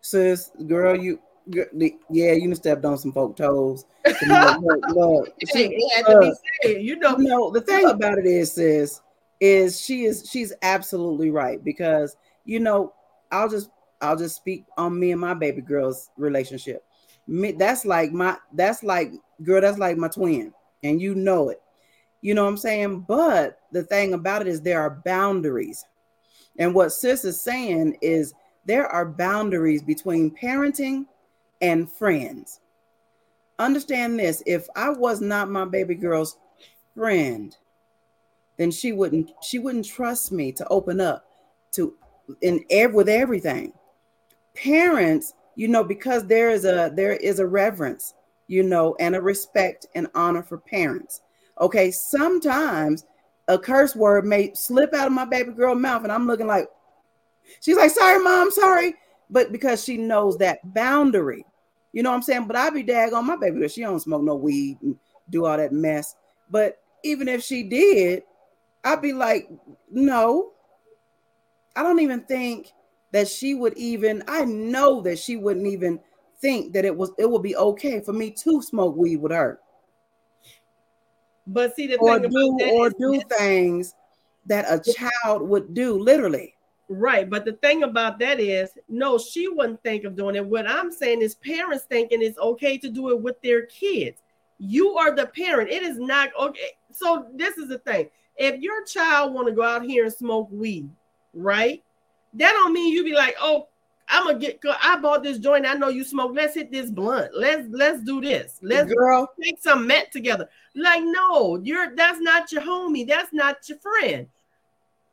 [0.01, 3.86] Sis, girl, you yeah, you stepped on some folk toes.
[4.27, 6.32] look, look, she, uh,
[6.65, 9.01] you know, you know, the thing about it is, sis,
[9.39, 12.93] is she is she's absolutely right because you know,
[13.32, 13.69] I'll just
[14.01, 16.84] I'll just speak on me and my baby girl's relationship.
[17.27, 19.12] Me, that's like my that's like
[19.43, 21.62] girl, that's like my twin, and you know it.
[22.21, 23.06] You know what I'm saying?
[23.08, 25.86] But the thing about it is there are boundaries.
[26.60, 28.34] And what sis is saying is
[28.65, 31.06] there are boundaries between parenting
[31.62, 32.60] and friends.
[33.60, 36.38] Understand this if I was not my baby girl's
[36.95, 37.56] friend,
[38.58, 41.26] then she wouldn't she wouldn't trust me to open up
[41.74, 41.93] to
[42.41, 43.74] in ev- with everything.
[44.56, 48.13] Parents, you know, because there is a there is a reverence,
[48.47, 51.21] you know, and a respect and honor for parents.
[51.60, 53.06] Okay, sometimes
[53.47, 56.67] a curse word may slip out of my baby girl mouth, and I'm looking like
[57.62, 58.95] she's like, sorry, mom, sorry.
[59.30, 61.45] But because she knows that boundary,
[61.93, 62.47] you know what I'm saying?
[62.47, 63.67] But I'd be dag on my baby girl.
[63.67, 64.97] She don't smoke no weed and
[65.30, 66.15] do all that mess.
[66.49, 68.23] But even if she did,
[68.84, 69.49] I'd be like,
[69.89, 70.54] no.
[71.75, 72.71] I don't even think
[73.12, 75.99] that she would even, I know that she wouldn't even
[76.39, 79.60] think that it was it would be okay for me to smoke weed with her.
[81.45, 83.93] But see the or thing do or do things
[84.45, 86.56] that a child would do, literally.
[86.93, 90.45] Right, but the thing about that is, no, she wouldn't think of doing it.
[90.45, 94.21] What I'm saying is, parents thinking it's okay to do it with their kids.
[94.58, 95.69] You are the parent.
[95.69, 96.71] It is not okay.
[96.91, 100.49] So this is the thing: if your child want to go out here and smoke
[100.51, 100.89] weed,
[101.34, 101.82] right?
[102.34, 103.69] That don't mean you be like, oh,
[104.10, 104.60] I'm gonna get.
[104.84, 105.65] I bought this joint.
[105.65, 106.34] I know you smoke.
[106.36, 107.32] Let's hit this blunt.
[107.34, 108.60] Let's let's do this.
[108.62, 110.49] Let's girl take some met together.
[110.75, 113.08] Like, no, you're that's not your homie.
[113.08, 114.27] That's not your friend.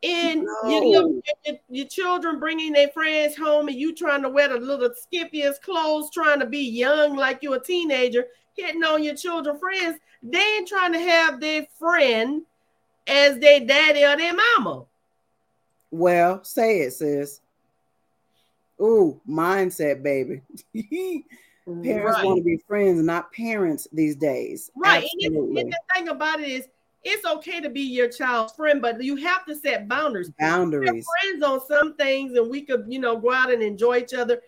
[0.03, 0.69] And no.
[0.69, 4.57] you know, your, your, children bringing their friends home, and you trying to wear the
[4.57, 9.59] little skippiest clothes, trying to be young like you're a teenager, hitting on your children
[9.59, 9.99] friends.
[10.23, 12.43] They ain't trying to have their friend
[13.09, 14.85] as their daddy or their mama.
[15.91, 17.41] Well, say it, sis.
[18.81, 20.43] Ooh, mindset, baby.
[21.67, 22.25] parents right.
[22.25, 24.71] want to be friends, not parents these days.
[24.77, 25.07] Right.
[25.21, 26.69] And, and, the thing about it is,
[27.09, 30.31] it's okay to be your child's friend, but you have to set boundaries.
[30.39, 30.91] Boundaries.
[30.91, 34.15] We're friends on some things, and we could, you know, go out and enjoy each
[34.15, 34.41] other.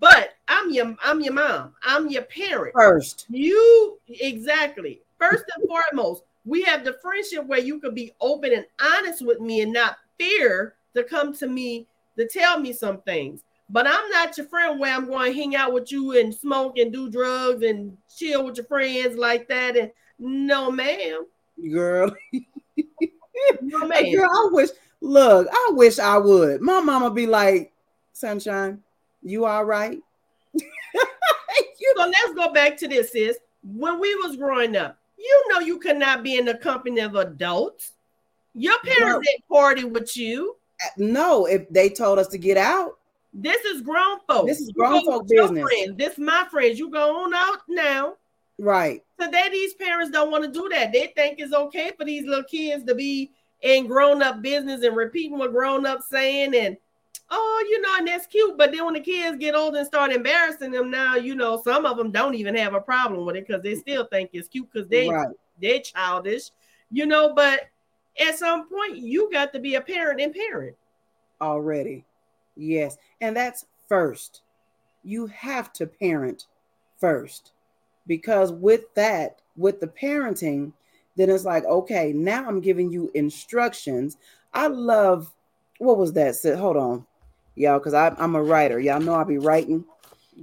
[0.00, 1.74] But I'm your, I'm your mom.
[1.82, 2.74] I'm your parent.
[2.74, 5.00] First, you exactly.
[5.18, 9.40] First and foremost, we have the friendship where you could be open and honest with
[9.40, 13.42] me and not fear to come to me to tell me some things.
[13.68, 16.78] But I'm not your friend where I'm going to hang out with you and smoke
[16.78, 19.76] and do drugs and chill with your friends like that.
[19.76, 21.26] And no, ma'am.
[21.70, 22.14] Girl.
[23.62, 23.88] no.
[23.88, 26.60] Girl, I wish, look, I wish I would.
[26.60, 27.72] My mama be like,
[28.12, 28.82] Sunshine,
[29.22, 29.98] you all right?
[31.78, 33.38] You so let's go back to this, sis.
[33.62, 37.14] When we was growing up, you know you could not be in the company of
[37.14, 37.92] adults.
[38.54, 40.56] Your parents didn't party with you.
[40.82, 42.98] Uh, no, if they told us to get out,
[43.32, 44.48] this is grown folks.
[44.48, 45.62] This is grown folk business.
[45.62, 45.96] Friends.
[45.96, 46.78] This is my friends.
[46.78, 48.14] You go on out now.
[48.58, 49.02] Right.
[49.20, 50.92] Today, these parents don't want to do that.
[50.92, 53.30] They think it's okay for these little kids to be
[53.62, 56.54] in grown up business and repeating what grown up saying.
[56.54, 56.76] And
[57.30, 58.56] oh, you know, and that's cute.
[58.56, 61.84] But then when the kids get old and start embarrassing them, now you know some
[61.84, 64.70] of them don't even have a problem with it because they still think it's cute
[64.72, 65.28] because they right.
[65.60, 66.50] they're childish,
[66.90, 67.34] you know.
[67.34, 67.68] But
[68.18, 70.76] at some point, you got to be a parent and parent
[71.42, 72.04] already.
[72.56, 74.40] Yes, and that's first.
[75.04, 76.46] You have to parent
[76.98, 77.52] first
[78.06, 80.72] because with that, with the parenting,
[81.16, 84.16] then it's like, okay, now I'm giving you instructions.
[84.52, 85.32] I love
[85.78, 86.36] what was that?
[86.36, 87.06] Said, hold on,
[87.54, 88.80] y'all, because I'm a writer.
[88.80, 89.84] Y'all know I'll be writing.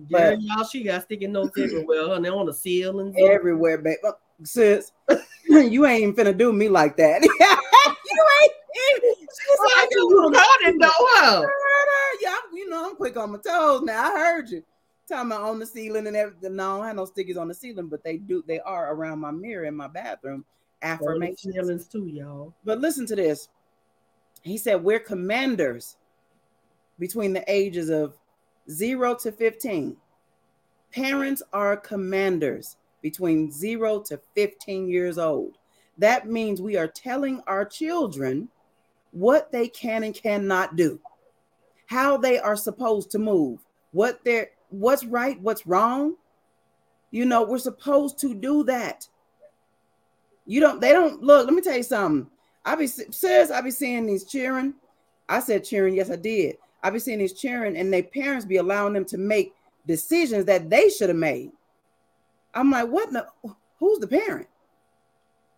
[0.10, 3.98] But yeah, y'all, she got sticking notes everywhere, and they're on the ceiling everywhere, babe.
[4.04, 4.92] Uh, sis,
[5.48, 7.22] you ain't even finna do me like that.
[7.24, 7.30] you
[8.42, 8.54] ain't.
[8.96, 11.46] She's like, you recording though, huh?
[12.22, 14.04] Yeah, you know I'm quick on my toes now.
[14.04, 14.64] I heard you
[15.08, 16.56] talking about on the ceiling and everything.
[16.56, 18.44] No, I don't have no stickers on the ceiling, but they do.
[18.48, 20.46] They are around my mirror in my bathroom.
[20.82, 22.54] Affirmations ceilings too, y'all.
[22.66, 23.48] But listen to this.
[24.42, 25.98] He said we're commanders
[27.00, 28.18] between the ages of
[28.70, 29.98] zero to fifteen.
[30.92, 35.58] Parents are commanders between zero to 15 years old.
[36.00, 38.50] That means we are telling our children
[39.12, 41.00] what they can and cannot do,
[41.86, 43.60] how they are supposed to move,
[43.92, 46.16] what they're what's right, what's wrong.
[47.12, 49.08] You know, we're supposed to do that.
[50.46, 51.46] You don't, they don't look.
[51.46, 52.30] Let me tell you something.
[52.66, 54.74] I be says I be seeing these cheering.
[55.30, 56.58] I said cheering, yes, I did.
[56.82, 59.54] I be seeing these cheering, and their parents be allowing them to make
[59.86, 61.52] decisions that they should have made.
[62.54, 63.12] I'm like, what?
[63.12, 63.28] The,
[63.80, 64.48] who's the parent?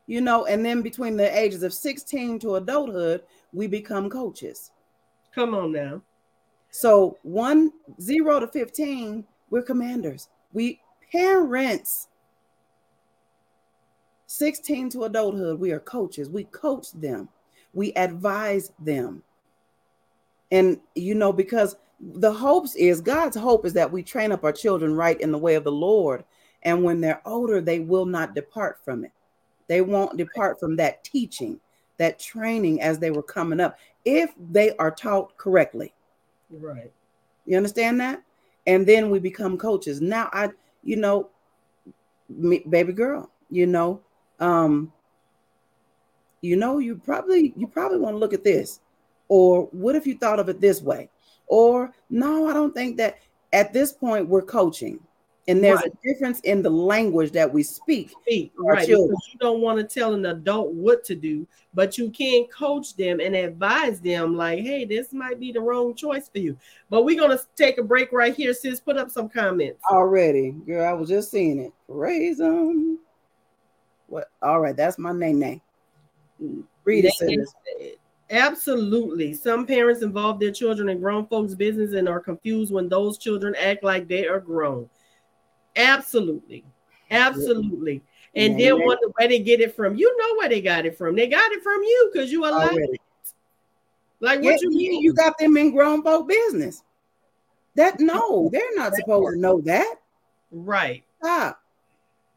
[0.08, 3.23] You know, and then between the ages of 16 to adulthood,
[3.54, 4.71] we become coaches.
[5.34, 6.01] Come on now.
[6.76, 10.28] So one zero to 15, we're commanders.
[10.52, 12.10] We parents.
[14.28, 16.30] 16 to adulthood, we are coaches.
[16.30, 17.30] We coach them,
[17.74, 19.24] we advise them.
[20.52, 24.52] And you know, because the hopes is God's hope is that we train up our
[24.52, 26.26] children right in the way of the Lord
[26.64, 29.14] and when they're older, they will not depart from it.
[29.70, 31.58] They won't depart from that teaching,
[32.00, 35.94] that training as they were coming up, if they are taught correctly.
[36.49, 36.91] Right.
[37.45, 38.23] You understand that?
[38.67, 40.01] And then we become coaches.
[40.01, 40.49] Now, I,
[40.84, 41.29] you know,
[42.29, 44.01] me, baby girl, you know,
[44.39, 44.91] um,
[46.41, 48.79] you know, you probably you probably want to look at this,
[49.27, 51.10] or what if you thought of it this way,
[51.47, 53.19] or no, I don't think that.
[53.53, 54.99] At this point, we're coaching
[55.47, 55.91] and there's right.
[55.91, 58.10] a difference in the language that we speak.
[58.21, 58.88] speak right.
[58.88, 58.97] Because
[59.31, 63.19] you don't want to tell an adult what to do, but you can coach them
[63.19, 66.58] and advise them, like, hey, this might be the wrong choice for you.
[66.89, 68.79] But we're gonna take a break right here, sis.
[68.79, 69.84] Put up some comments.
[69.91, 70.88] Already, girl.
[70.88, 71.73] I was just seeing it.
[71.88, 72.99] Praise them.
[74.08, 75.62] What all right, that's my name name.
[76.84, 77.99] Read it.
[78.31, 79.36] Absolutely.
[79.36, 83.53] Some parents involve their children in grown folks' business and are confused when those children
[83.55, 84.89] act like they are grown.
[85.76, 86.64] Absolutely.
[87.12, 88.02] Absolutely.
[88.36, 88.70] And yeah.
[88.70, 89.96] then wonder where they get it from.
[89.96, 91.16] You know where they got it from.
[91.16, 93.00] They got it from you because you allowed it.
[94.20, 95.02] Like what yeah, you mean?
[95.02, 96.84] You got them in grown folk business.
[97.76, 99.96] That no, they're not supposed to know that.
[100.52, 101.04] Right.
[101.22, 101.62] Stop.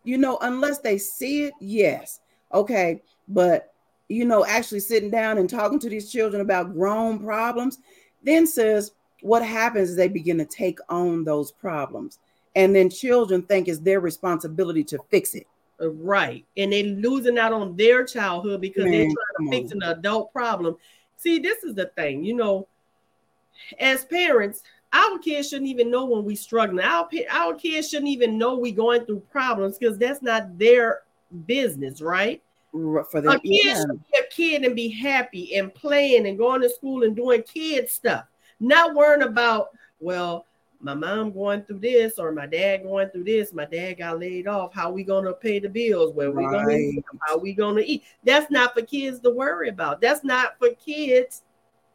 [0.04, 2.20] You know, unless they see it, yes.
[2.52, 3.02] Okay.
[3.28, 3.72] But
[4.08, 7.78] you know, actually sitting down and talking to these children about grown problems,
[8.22, 12.18] then says what happens is they begin to take on those problems
[12.58, 15.46] and then children think it's their responsibility to fix it.
[15.80, 16.44] Right.
[16.56, 20.32] And they're losing out on their childhood because Man, they're trying to fix an adult
[20.32, 20.76] problem.
[21.18, 22.66] See, this is the thing, you know,
[23.78, 26.84] as parents, our kids shouldn't even know when we're struggling.
[26.84, 31.02] Our, our kids shouldn't even know we're going through problems because that's not their
[31.46, 32.42] business, right?
[32.72, 33.74] For them, a kid yeah.
[33.74, 37.42] should be a kid and be happy and playing and going to school and doing
[37.42, 38.24] kid stuff,
[38.58, 39.68] not worrying about,
[40.00, 40.44] well,
[40.80, 44.46] my mom going through this or my dad going through this my dad got laid
[44.46, 44.74] off.
[44.74, 46.14] How we gonna pay the bills?
[46.14, 46.52] Where we right.
[46.52, 47.04] gonna eat?
[47.26, 48.04] How we gonna eat?
[48.24, 50.00] That's not for kids to worry about.
[50.00, 51.42] That's not for kids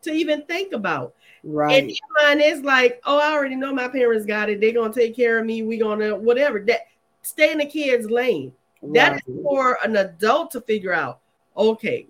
[0.01, 1.15] to even think about.
[1.45, 1.83] Right.
[1.83, 1.91] and
[2.21, 4.59] mine is like oh i already know my parents got it.
[4.59, 5.63] They're gonna take care of me.
[5.63, 6.59] We gonna whatever.
[6.59, 6.87] That
[7.21, 8.53] stay in the kids lane.
[8.81, 8.93] Right.
[8.95, 11.19] that is for an adult to figure out
[11.55, 12.07] okay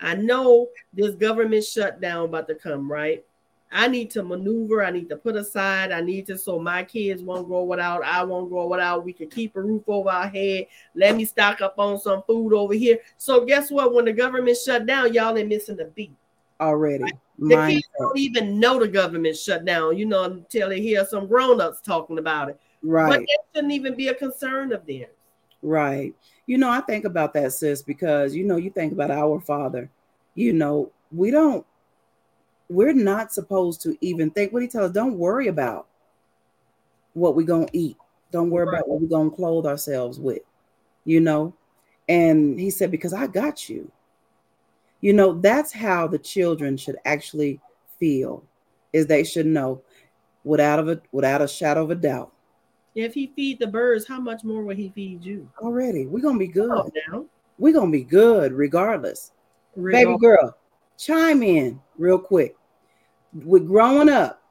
[0.00, 3.24] i know this government shutdown about to come right
[3.72, 4.84] I need to maneuver.
[4.84, 5.90] I need to put aside.
[5.90, 8.04] I need to so my kids won't grow without.
[8.04, 9.04] I won't grow without.
[9.04, 10.66] We can keep a roof over our head.
[10.94, 12.98] Let me stock up on some food over here.
[13.16, 13.92] So guess what?
[13.92, 16.14] When the government shut down, y'all ain't missing the beat
[16.60, 17.04] already.
[17.38, 19.98] The kids don't even know the government shut down.
[19.98, 22.60] You know, until they hear some grown-ups talking about it.
[22.82, 23.08] Right.
[23.08, 25.10] But that shouldn't even be a concern of theirs.
[25.60, 26.14] Right.
[26.46, 29.90] You know, I think about that, sis, because you know, you think about our father.
[30.36, 31.66] You know, we don't
[32.68, 35.86] we're not supposed to even think what he tells us, don't worry about
[37.14, 37.96] what we're gonna eat.
[38.32, 38.74] Don't worry Right.
[38.74, 40.42] about what we're gonna clothe ourselves with,
[41.04, 41.54] you know.
[42.08, 43.90] And he said, because I got you.
[45.00, 47.60] You know, that's how the children should actually
[47.98, 48.42] feel,
[48.92, 49.82] is they should know
[50.44, 52.32] without of a without a shadow of a doubt.
[52.94, 55.48] If he feed the birds, how much more will he feed you?
[55.60, 56.90] Already, we're gonna be good.
[57.10, 57.26] Now.
[57.58, 59.32] We're gonna be good regardless.
[59.76, 60.56] Baby girl,
[60.96, 62.56] chime in real quick.
[63.44, 64.42] With growing up,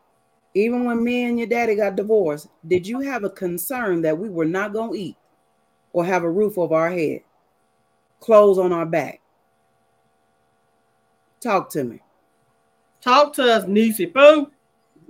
[0.54, 4.30] even when me and your daddy got divorced, did you have a concern that we
[4.30, 5.18] were not gonna eat
[5.91, 7.22] or have a roof over our head,
[8.20, 9.22] clothes on our back?
[11.41, 12.00] Talk to me.
[13.02, 14.52] Talk to us, Niecy Boo.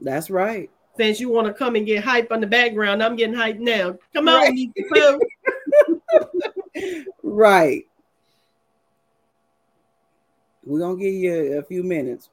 [0.01, 0.69] That's right.
[0.97, 3.97] Since you want to come and get hype on the background, I'm getting hype now.
[4.13, 4.49] Come Right.
[4.49, 5.19] on, Niecy Boo.
[7.23, 7.86] Right.
[10.66, 12.30] We're gonna give you a few minutes.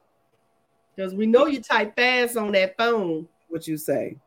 [0.95, 3.27] Because we know you type fast on that phone.
[3.49, 4.17] What you say?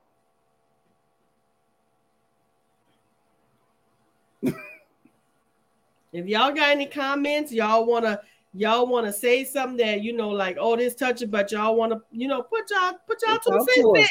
[6.12, 8.20] If y'all got any comments, y'all wanna
[8.54, 12.28] y'all wanna say something that you know, like oh this touching, but y'all wanna you
[12.28, 14.02] know put y'all put y'all two Talk cents to in.
[14.02, 14.10] us.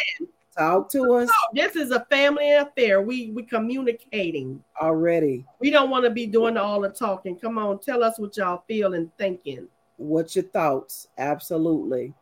[0.57, 3.01] Talk to us This is a family affair.
[3.01, 4.63] We we communicating.
[4.81, 5.45] already.
[5.59, 7.37] We don't want to be doing all the talking.
[7.37, 9.67] Come on, tell us what y'all feel and thinking.
[9.97, 11.07] What's your thoughts?
[11.17, 12.13] Absolutely.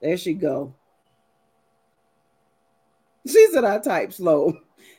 [0.00, 0.74] There she go.
[3.26, 4.54] She said I type slow.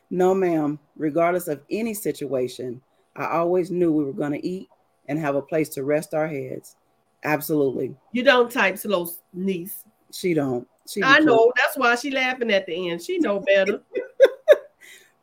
[0.09, 0.77] No, ma'am.
[0.95, 2.81] Regardless of any situation,
[3.15, 4.69] I always knew we were going to eat
[5.07, 6.75] and have a place to rest our heads.
[7.23, 7.95] Absolutely.
[8.11, 9.83] You don't type slow, niece.
[10.11, 10.67] She don't.
[10.87, 11.51] She I know.
[11.55, 13.01] That's why she laughing at the end.
[13.01, 13.81] She know better.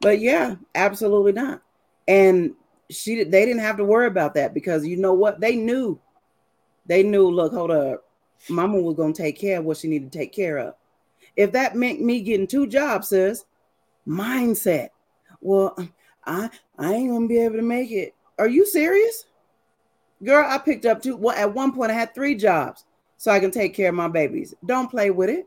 [0.00, 1.62] But yeah, absolutely not.
[2.06, 2.54] And
[2.90, 5.40] she they didn't have to worry about that because you know what?
[5.40, 6.00] They knew.
[6.88, 8.04] They knew, look, hold up.
[8.48, 10.74] Mama was gonna take care of what she needed to take care of.
[11.36, 13.44] If that meant me getting two jobs, sis,
[14.06, 14.88] mindset.
[15.40, 15.76] Well,
[16.24, 18.14] I I ain't gonna be able to make it.
[18.38, 19.26] Are you serious?
[20.24, 21.16] Girl, I picked up two.
[21.16, 22.84] Well, at one point I had three jobs
[23.18, 24.54] so I can take care of my babies.
[24.66, 25.46] Don't play with it.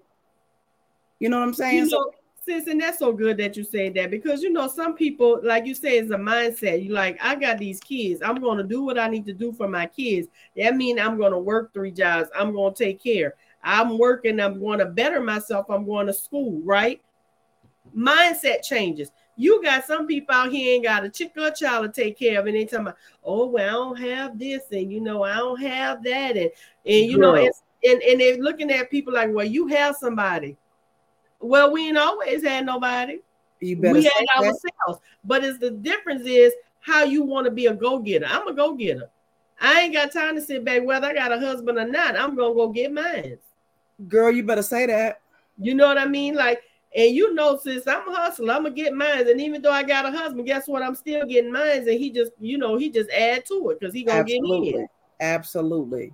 [1.19, 1.77] You know what I'm saying?
[1.77, 2.11] You So- know,
[2.43, 5.65] sis, and that's so good that you say that because you know some people, like
[5.65, 6.83] you say, it's a mindset.
[6.83, 8.21] You like, I got these kids.
[8.21, 10.27] I'm going to do what I need to do for my kids.
[10.57, 12.29] That means I'm going to work three jobs.
[12.35, 13.35] I'm going to take care.
[13.63, 14.39] I'm working.
[14.39, 15.67] I'm going to better myself.
[15.69, 16.61] I'm going to school.
[16.63, 17.01] Right?
[17.95, 19.11] Mindset changes.
[19.37, 22.19] You got some people out here ain't got a chick or a child to take
[22.19, 25.23] care of, and they talking about, oh well, I don't have this, and you know,
[25.23, 26.51] I don't have that, and
[26.85, 27.45] and you know, Girl.
[27.45, 30.57] it's, and and they're looking at people like, well, you have somebody.
[31.41, 33.19] Well, we ain't always had nobody.
[33.59, 34.37] you better We had that.
[34.37, 35.03] ourselves.
[35.23, 38.25] But it's the difference is how you want to be a go-getter.
[38.27, 39.09] I'm a go-getter.
[39.59, 42.15] I ain't got time to sit back whether I got a husband or not.
[42.19, 43.37] I'm gonna go get mine.
[44.07, 45.21] Girl, you better say that.
[45.59, 46.33] You know what I mean?
[46.33, 46.61] Like,
[46.95, 49.27] and you know, since I'm a hustler, I'm gonna get mine.
[49.29, 50.81] And even though I got a husband, guess what?
[50.81, 51.87] I'm still getting mine.
[51.87, 54.73] And he just, you know, he just add to it because he gonna get Absolutely.
[54.73, 54.87] in.
[55.19, 56.13] Absolutely.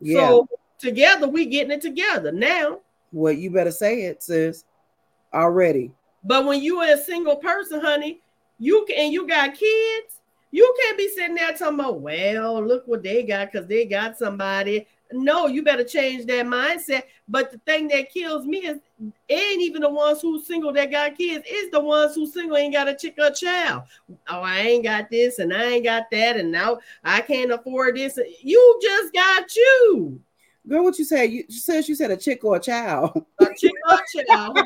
[0.00, 0.28] Yeah.
[0.28, 0.48] So
[0.78, 2.78] together we getting it together now.
[3.12, 4.64] Well, you better say it, sis.
[5.32, 5.92] Already.
[6.24, 8.20] But when you are a single person, honey,
[8.58, 12.86] you can and you got kids, you can't be sitting there talking about, well, look
[12.86, 14.86] what they got because they got somebody.
[15.12, 17.02] No, you better change that mindset.
[17.28, 18.78] But the thing that kills me is
[19.28, 22.74] ain't even the ones who single that got kids, it's the ones who single ain't
[22.74, 23.82] got a chick or child.
[24.28, 27.96] Oh, I ain't got this and I ain't got that, and now I can't afford
[27.96, 28.18] this.
[28.42, 30.20] You just got you.
[30.68, 31.26] Girl, what you say?
[31.26, 33.24] You says you said a chick or a child.
[33.40, 34.58] A chick or a child,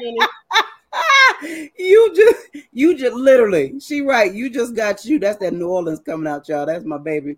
[1.78, 6.01] you just you just literally she right you just got you that's that new orleans
[6.01, 7.36] coming out y'all that's my baby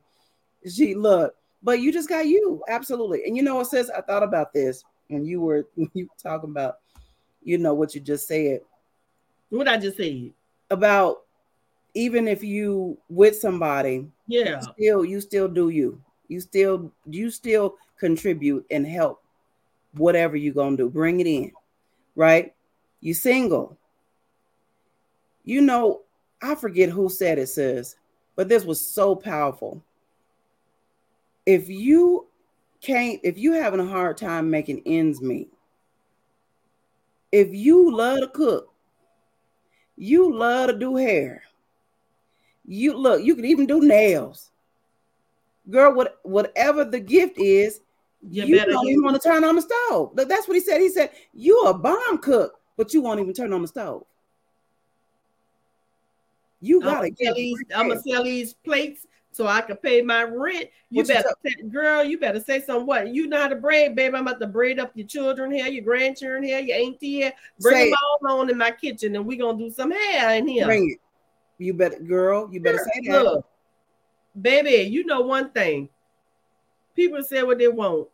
[0.68, 4.22] she look but you just got you absolutely and you know what says i thought
[4.22, 6.78] about this when you were when you were talking about
[7.42, 8.60] you know what you just said
[9.50, 10.30] What I just said.
[10.70, 11.22] about
[11.94, 14.60] even if you with somebody Yeah.
[14.60, 19.22] still you still do you you still you still contribute and help
[19.92, 20.90] whatever you're gonna do.
[20.90, 21.53] Bring it in
[22.16, 22.55] right?
[23.00, 23.76] You single.
[25.44, 26.03] You know
[26.44, 27.94] i forget who said it says
[28.34, 29.82] but this was so powerful.
[31.46, 32.26] If you
[32.80, 35.53] can't if you having a hard time making ends meet
[37.30, 38.72] if you love to cook
[39.96, 41.42] you love to do hair
[42.66, 44.50] you look you can even do nails.
[45.70, 47.80] Girl what whatever the gift is
[48.22, 50.88] You, you, better even want to turn on the stove that's what he said he
[50.88, 54.04] said you're a bomb cook but you won't even turn on the stove
[56.62, 57.58] you gotta gonna get these.
[57.74, 60.68] I'm gonna sell these plates so I can pay my rent.
[60.90, 62.86] You What you better, say, girl, you better say something.
[62.86, 64.14] What you know how to braid, baby?
[64.14, 67.32] I'm about to braid up your children here, your grandchildren here, your auntie here.
[67.60, 70.46] Bring Say them all on in my kitchen, and we gonna do some hair in
[70.46, 70.66] here.
[70.66, 70.98] Bring it.
[71.58, 72.48] You better, girl.
[72.52, 73.24] You better say that.
[73.24, 73.46] Look,
[74.40, 75.88] baby, you know one thing.
[76.95, 78.09] People say what they want,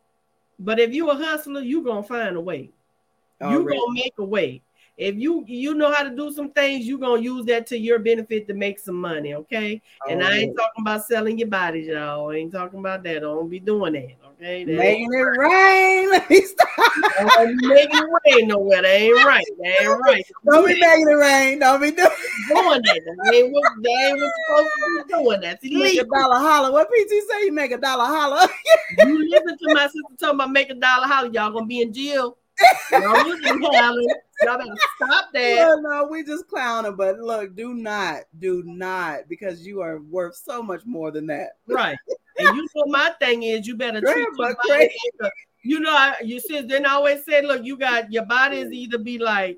[0.59, 2.69] but if you a hustler, you gonna find a way.
[3.41, 3.77] You Already.
[3.77, 4.61] gonna make a way.
[4.97, 7.99] If you you know how to do some things, you gonna use that to your
[7.99, 9.81] benefit to make some money, okay?
[10.09, 12.31] And I ain't talking about selling your bodies, y'all.
[12.31, 13.17] I ain't talking about that.
[13.17, 16.09] I Don't be doing that, Making it rain.
[16.11, 16.67] Let me stop.
[17.35, 18.81] don't be making it rain nowhere.
[18.81, 19.45] That ain't right.
[19.57, 20.25] That ain't right.
[20.49, 21.59] Don't be making it rain.
[21.59, 22.09] Don't be doing
[22.47, 23.01] doing that.
[23.05, 25.41] That ain't what that ain't what supposed to be doing.
[25.41, 26.71] That's you make a dollar holler.
[26.71, 27.45] What PT say?
[27.45, 28.47] You make a dollar holler.
[29.05, 31.93] You listen to my sister talking about make a dollar holler, y'all gonna be in
[31.93, 32.37] jail.
[32.91, 34.07] Y'all listen, Helen.
[34.41, 35.55] Y'all better stop that.
[35.55, 36.95] Well, no, we just clowning.
[36.95, 41.57] But look, do not, do not, because you are worth so much more than that.
[41.67, 41.97] Right.
[42.39, 44.95] And you know my thing is you better treat your body crazy.
[45.21, 48.25] like a- you know I, you sis then I always said, look you got your
[48.25, 49.57] body is either be like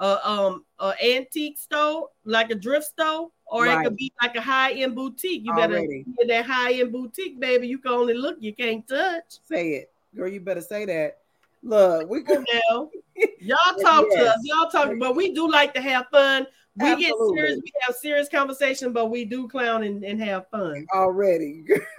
[0.00, 4.40] a um a antique store like a thrift store or it could be like a
[4.40, 8.36] high end boutique you better get that high end boutique baby you can only look
[8.40, 10.28] you can't touch Say it, girl.
[10.28, 11.18] You better say that.
[11.62, 12.44] Look, we could.
[12.52, 12.90] now.
[13.40, 16.46] y'all talk to us y'all talk but we do like to have fun
[16.80, 20.86] we get serious we have serious conversation but we do clown and, and have fun
[20.94, 21.64] already.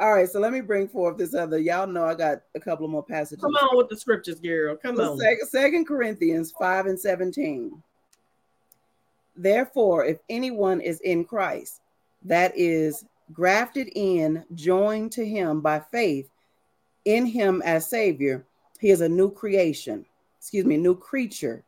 [0.00, 1.58] All right, so let me bring forth this other.
[1.58, 3.42] Y'all know I got a couple of more passages.
[3.42, 7.82] come on with the scriptures girl come So on sec- Second Corinthians 5 and 17.
[9.36, 11.80] Therefore, if anyone is in Christ,
[12.24, 16.28] that is grafted in, joined to him by faith
[17.04, 18.44] in him as Savior,
[18.80, 20.04] he is a new creation,
[20.38, 21.64] excuse me, new creature,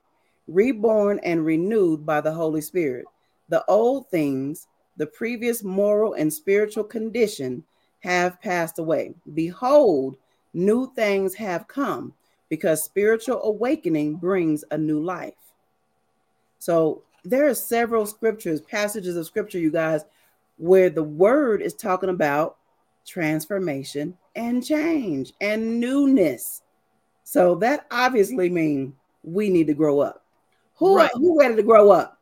[0.51, 3.07] reborn and renewed by the Holy Spirit.
[3.48, 7.64] The old things, the previous moral and spiritual condition
[8.01, 9.14] have passed away.
[9.34, 10.16] Behold,
[10.53, 12.12] new things have come
[12.48, 15.34] because spiritual awakening brings a new life.
[16.59, 20.05] So there are several scriptures, passages of scripture, you guys,
[20.57, 22.57] where the word is talking about
[23.07, 26.62] transformation and change and newness.
[27.24, 30.24] So that obviously means we need to grow up.
[30.80, 31.10] Who, Right.
[31.14, 32.18] who ready to grow up?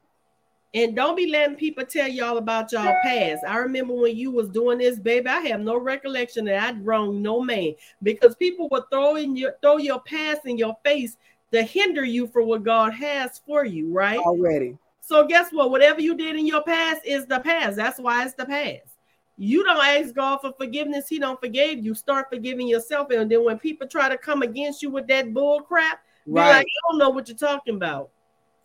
[0.75, 3.43] And don't be letting people tell y'all about y'all past.
[3.47, 5.29] I remember when you was doing this, baby.
[5.29, 9.55] I have no recollection that I'd wronged no man because people would throw in your
[9.63, 11.17] throw your past in your face
[11.53, 14.19] to hinder you for what God has for you, right?
[14.19, 14.77] Already.
[15.01, 15.71] So guess what?
[15.71, 17.77] Whatever you did in your past is the past.
[17.77, 18.99] That's why it's the past.
[19.39, 21.95] You don't ask God for forgiveness, He don't forgive you.
[21.95, 25.63] Start forgiving yourself, and then when people try to come against you with that bull
[25.63, 28.11] crap, be like, I don't know what you're talking about.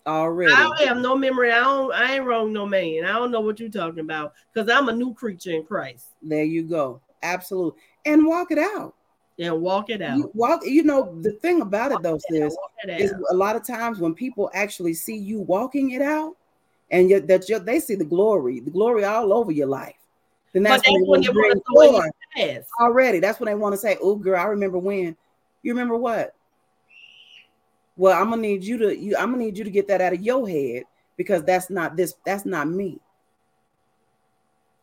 [0.06, 0.52] Already.
[0.52, 1.52] I don't have no memory.
[1.52, 1.94] I don't.
[1.94, 3.06] I ain't wrong, no man.
[3.06, 6.08] I don't know what you're talking about because I'm a new creature in Christ.
[6.22, 7.00] There you go.
[7.22, 7.80] Absolutely.
[8.06, 8.96] And walk it out.
[9.40, 10.18] And walk it out.
[10.18, 13.56] You walk, you know, the thing about it though, sis, walk it is a lot
[13.56, 16.36] of times when people actually see you walking it out
[16.92, 19.96] and you that you they see the glory, the glory all over your life.
[20.52, 22.70] Then that's But that's when when they they want to throw in forth your past.
[22.80, 23.20] already.
[23.20, 25.16] That's when they want to say, "Oh, girl, I remember when."
[25.64, 26.36] You remember what?
[27.96, 29.16] Well, I'm gonna need you to you.
[29.18, 30.84] I'm gonna need you to get that out of your head
[31.18, 32.16] because that's not this.
[32.26, 33.00] That's not me.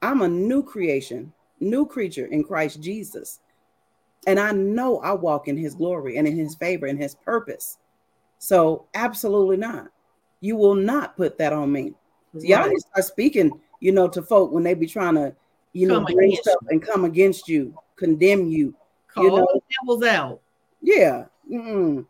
[0.02, 3.40] I'm a new creation, new creature in Christ Jesus,
[4.26, 7.78] and I know I walk in His glory and in His favor and His purpose.
[8.38, 9.88] So, absolutely not.
[10.40, 11.94] You will not put that on me.
[12.32, 12.68] So y'all Right.
[12.70, 15.34] need to start speaking, you know, to folk when they be trying to,
[15.74, 18.74] you know, bring stuff and come against you, condemn you.
[19.08, 20.40] Call you know- the devils out.
[20.80, 21.26] Yeah.
[21.50, 22.06] Mm-mm.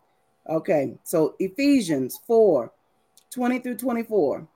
[0.49, 0.97] Okay.
[1.03, 2.71] So Ephesians 4
[3.31, 4.47] 20 through 24.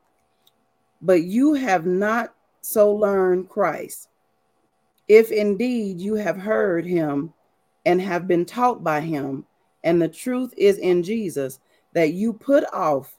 [1.01, 4.09] But you have not so learned Christ.
[5.07, 7.33] If indeed you have heard him
[7.86, 9.45] and have been taught by him,
[9.83, 11.59] and the truth is in Jesus,
[11.93, 13.15] that you put off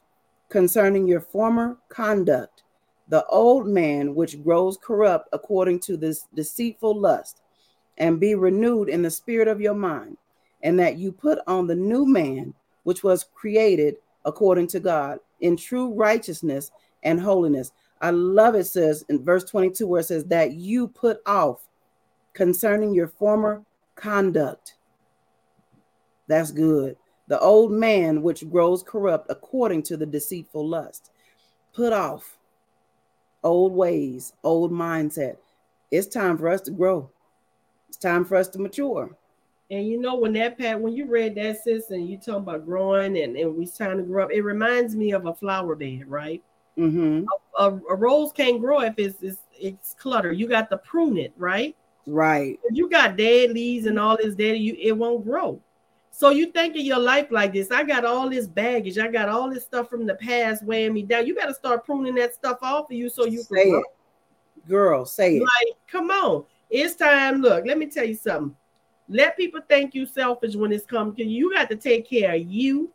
[0.49, 2.63] concerning your former conduct
[3.09, 7.41] the old man which grows corrupt according to this deceitful lust,
[7.97, 10.17] and be renewed in the spirit of your mind
[10.63, 12.53] and that you put on the new man,
[12.83, 13.95] which was created
[14.25, 16.71] according to God in true righteousness
[17.03, 17.71] and holiness.
[18.01, 21.67] I love it says in verse 22 where it says that you put off
[22.33, 23.63] concerning your former
[23.95, 24.75] conduct.
[26.27, 26.97] That's good.
[27.27, 31.11] The old man which grows corrupt according to the deceitful lust.
[31.73, 32.37] Put off
[33.43, 35.37] old ways, old mindset.
[35.91, 37.09] It's time for us to grow.
[37.87, 39.15] It's time for us to mature.
[39.69, 42.65] And you know when that pat when you read that sis and you talking about
[42.65, 46.03] growing and, and we trying to grow up, it reminds me of a flower bed,
[46.07, 46.41] right?
[46.77, 47.23] hmm
[47.59, 50.31] A, a rose can't grow if it's, it's it's clutter.
[50.31, 51.75] You got to prune it, right?
[52.05, 52.57] Right.
[52.63, 55.59] If you got dead leaves and all this dead, you it won't grow.
[56.11, 57.69] So you think of your life like this.
[57.69, 58.97] I got all this baggage.
[58.97, 61.27] I got all this stuff from the past weighing me down.
[61.27, 63.79] You got to start pruning that stuff off of you so you say can grow.
[63.81, 64.67] it.
[64.67, 65.41] Girl, say it.
[65.43, 66.45] Like, come on.
[66.69, 67.41] It's time.
[67.41, 68.55] Look, let me tell you something.
[69.09, 71.49] Let people think you selfish when it's come to you.
[71.49, 72.91] You got to take care of you.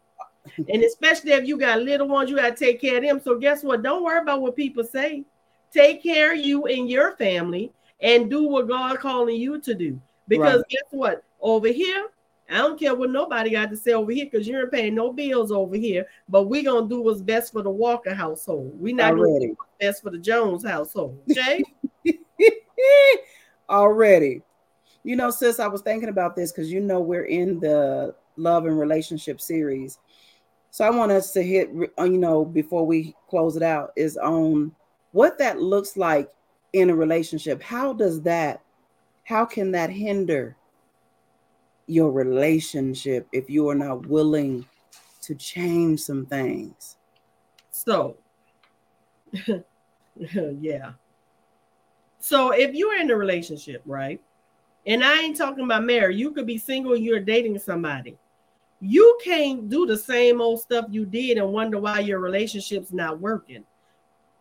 [0.69, 3.21] And especially if you got little ones, you got to take care of them.
[3.21, 3.83] So guess what?
[3.83, 5.25] Don't worry about what people say.
[5.73, 10.01] Take care of you and your family and do what God calling you to do.
[10.29, 10.69] Because Right.
[10.69, 11.25] guess what?
[11.41, 12.09] Over here,
[12.51, 15.13] I don't care what nobody got to say over here because you ain't paying no
[15.13, 16.07] bills over here.
[16.29, 18.73] But we're gonna do what's best for the Walker household.
[18.79, 19.47] We're not gonna Already.
[19.47, 21.19] do what's best for the Jones household.
[21.31, 21.65] Okay?
[23.71, 24.43] Already.
[25.05, 28.67] You know, sis, I was thinking about this because you know we're in the love
[28.67, 29.99] and relationship series.
[30.71, 34.17] So I want us to hit, uh, you know, before we close it out, is
[34.17, 34.73] on
[35.11, 36.31] what that looks like
[36.73, 37.63] in a relationship.
[37.63, 38.63] How does that,
[39.25, 40.57] how can that hinder
[41.87, 44.65] your relationship if you are not willing
[45.23, 46.97] to change some things?
[47.71, 48.17] So,
[50.17, 50.93] yeah.
[52.19, 54.21] So if you're in a relationship, right?
[54.87, 58.17] And I ain't talking about marriage, you could be single, you're dating somebody.
[58.81, 63.21] You can't do the same old stuff you did and wonder why your relationship's not
[63.21, 63.65] working.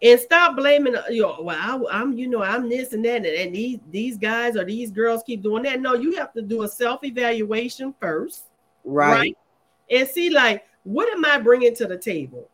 [0.01, 3.25] And stop blaming, you know, well, I, am you know, I'm this and that, and,
[3.27, 5.79] and these these guys or these girls keep doing that.
[5.79, 8.45] No, you have to do a self evaluation first
[8.83, 9.37] Right.
[9.89, 12.49] and see like what am i bringing to the table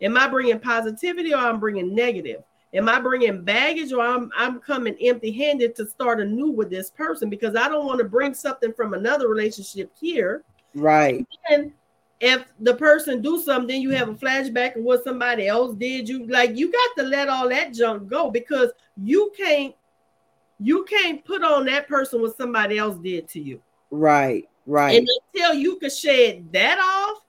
[0.00, 2.42] am i bringing positivity or i'm bringing negative
[2.74, 6.90] am i bringing baggage or i'm, I'm coming empty handed to start anew with this
[6.90, 10.42] person because i don't want to bring something from another relationship here
[10.74, 11.26] Right.
[11.50, 11.72] and
[12.20, 16.08] if the person do something then you have a flashback of what somebody else did
[16.08, 18.70] you like you got to let all that junk go because
[19.02, 19.74] you can't
[20.60, 23.60] you can't put on that person what somebody else did to you
[23.90, 24.48] Right.
[24.64, 24.98] Right.
[24.98, 27.21] and until you can shed that off,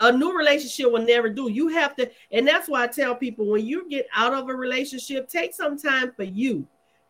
[0.00, 1.50] a new relationship will never do.
[1.50, 4.54] You have to, and that's why I tell people when you get out of a
[4.54, 6.66] relationship, take some time for you.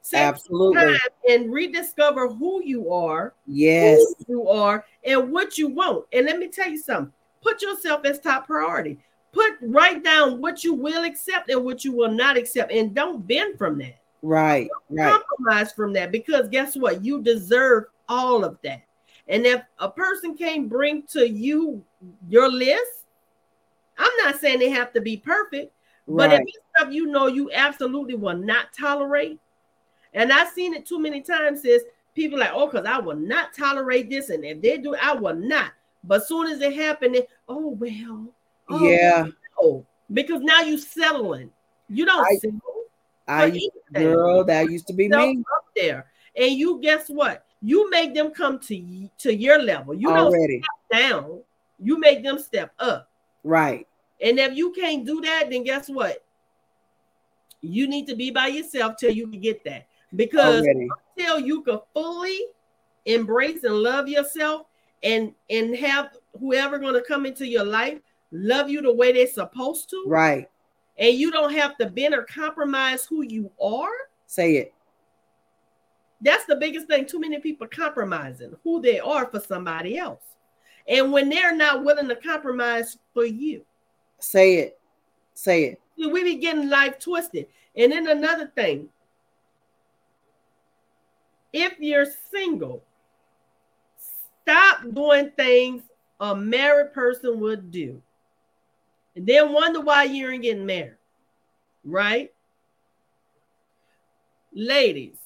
[0.09, 0.83] Take Absolutely.
[0.83, 0.99] time
[1.29, 3.99] and rediscover who you are, Yes.
[3.99, 6.05] who you are, and what you want.
[6.13, 7.13] And let me tell you something.
[7.43, 8.99] Put yourself as top priority.
[9.33, 13.27] Put write down what you will accept and what you will not accept, and don't
[13.27, 14.69] bend from that Right.
[14.91, 15.13] Right.
[15.13, 17.05] compromise from that because guess what?
[17.05, 18.83] You deserve all of that.
[19.29, 21.83] And if a person can't bring to you
[22.29, 23.05] your list,
[23.99, 25.73] I'm not saying they have to be perfect,
[26.07, 29.41] but if it's stuff you know you absolutely will not tolerate,
[30.15, 31.83] and I've seen it too many times, is
[32.15, 35.35] people like, oh, because I will not tolerate this, and if they do, I will
[35.35, 35.73] not.
[36.05, 38.29] But soon as it happened, it, oh well,
[38.69, 39.27] oh, Yeah.
[39.61, 39.87] no.
[40.13, 41.51] because now you're settling.
[41.89, 42.61] You don't I- settle
[43.29, 46.07] I used, girl, that used to be me up there,
[46.37, 47.46] and you guess what?
[47.67, 49.93] You make them come to to your level.
[49.93, 50.61] You don't step
[50.93, 51.41] down.
[51.81, 53.11] You make them step up.
[53.43, 53.89] Right.
[54.21, 56.23] And if you can't do that, then guess what?
[57.63, 59.89] You need to be by yourself till you can get that.
[60.15, 60.89] Because Already.
[61.19, 62.39] until you can fully
[63.05, 64.67] embrace and love yourself
[65.03, 67.99] and and have whoever going to come into your life
[68.31, 70.49] love you the way they're supposed to Right.
[70.99, 73.91] and you don't have to bend or compromise who you are
[74.27, 74.73] Say it.
[76.21, 77.07] That's the biggest thing.
[77.07, 80.23] Too many people compromising who they are for somebody else.
[80.89, 83.65] And when they're not willing to compromise for you,
[84.19, 84.79] Say it.
[85.35, 85.81] Say it.
[85.97, 87.47] we be getting life twisted.
[87.77, 88.89] And then another thing
[91.53, 92.83] if you're single,
[94.43, 95.83] stop doing things
[96.21, 98.03] a married person would do.
[99.15, 100.97] And then wonder why you ain't getting married.
[101.85, 102.33] Right?
[104.53, 105.17] Ladies,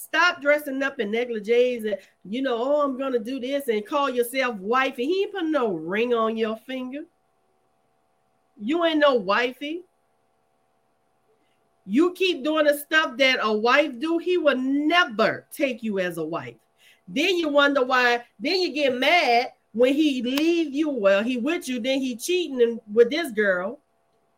[0.00, 4.08] stop dressing up in negligees and you know, oh, I'm gonna do this and call
[4.08, 5.04] yourself wifey.
[5.04, 7.00] He ain't put no ring on your finger.
[8.60, 9.82] You ain't no wifey.
[11.86, 16.18] You keep doing the stuff that a wife do, he will never take you as
[16.18, 16.56] a wife.
[17.08, 20.88] Then you wonder why, then you get mad when he leave you.
[20.88, 23.80] Well, he with you, then he cheating with this girl.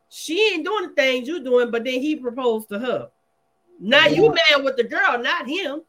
[0.08, 3.10] She ain't doing the things you doing, but then he proposed to her.
[3.82, 5.82] Now you mad with the girl, not him.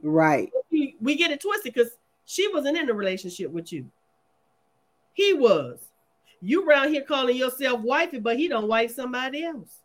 [0.00, 0.48] Right.
[0.70, 1.90] We, we get it twisted because
[2.24, 3.90] she wasn't in a relationship with you.
[5.12, 5.80] He was.
[6.40, 9.80] You around here calling yourself wifey, but he don't wife somebody else.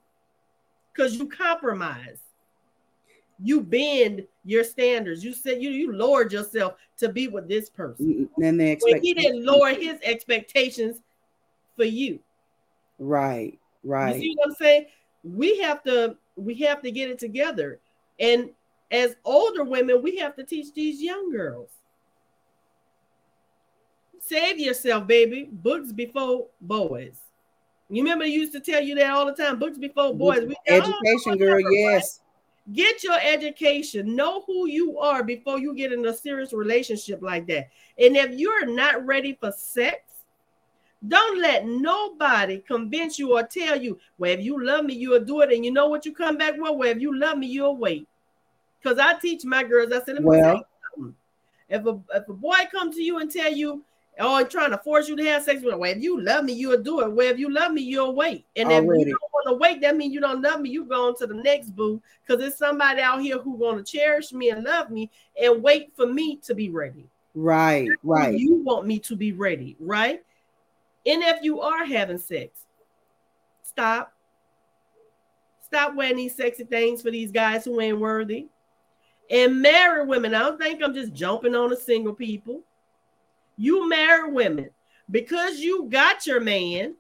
[0.94, 2.20] Because you compromise.
[3.44, 5.24] You bend your standards.
[5.24, 8.30] You said you you lowered yourself to be with this person.
[8.38, 9.04] Then they When expect.
[9.04, 11.02] he didn't lower his expectations
[11.76, 12.20] for you.
[13.00, 13.58] Right.
[13.84, 14.16] Right.
[14.16, 14.86] You see what I'm saying?
[15.24, 17.80] We have to we have to get it together.
[18.20, 18.50] And
[18.92, 21.70] as older women, we have to teach these young girls.
[24.20, 25.50] Save yourself, baby.
[25.52, 27.18] Books before boys.
[27.90, 29.60] You remember they used to tell you that all the time.
[29.60, 30.46] Books before boys.
[30.48, 31.72] We, education, oh, girl.
[31.72, 32.22] Yes.
[32.72, 34.16] Get your education.
[34.16, 37.70] Know who you are before you get in a serious relationship like that.
[37.98, 40.11] And if you're not ready for sex,
[41.08, 45.42] don't let nobody convince you or tell you, well, if you love me, you'll do
[45.42, 45.52] it.
[45.52, 46.76] And you know what you come back with?
[46.76, 48.08] Well, if you love me, you'll wait.
[48.82, 50.64] Because I teach my girls, I said, well,
[51.70, 53.84] if a, if a boy come to you and tell you,
[54.20, 56.82] oh, trying to force you to have sex with well, if you love me, you'll
[56.82, 57.12] do it.
[57.12, 58.46] Well, if you love me, you'll wait.
[58.56, 59.02] And Already.
[59.02, 60.70] if you don't want to wait, that means you don't love me.
[60.70, 63.92] You go on to the next boo because there's somebody out here who want to
[63.98, 65.10] cherish me and love me
[65.42, 67.08] and wait for me to be ready.
[67.34, 68.38] Right, right.
[68.38, 70.22] You want me to be ready, right?
[71.06, 72.66] And if you are having sex,
[73.64, 74.14] stop.
[75.66, 78.48] Stop wearing these sexy things for these guys who ain't worthy.
[79.30, 80.36] And marry women.
[80.36, 82.64] I don't think I'm just jumping on the single people.
[83.58, 84.70] You marry women
[85.10, 86.96] because you got your man.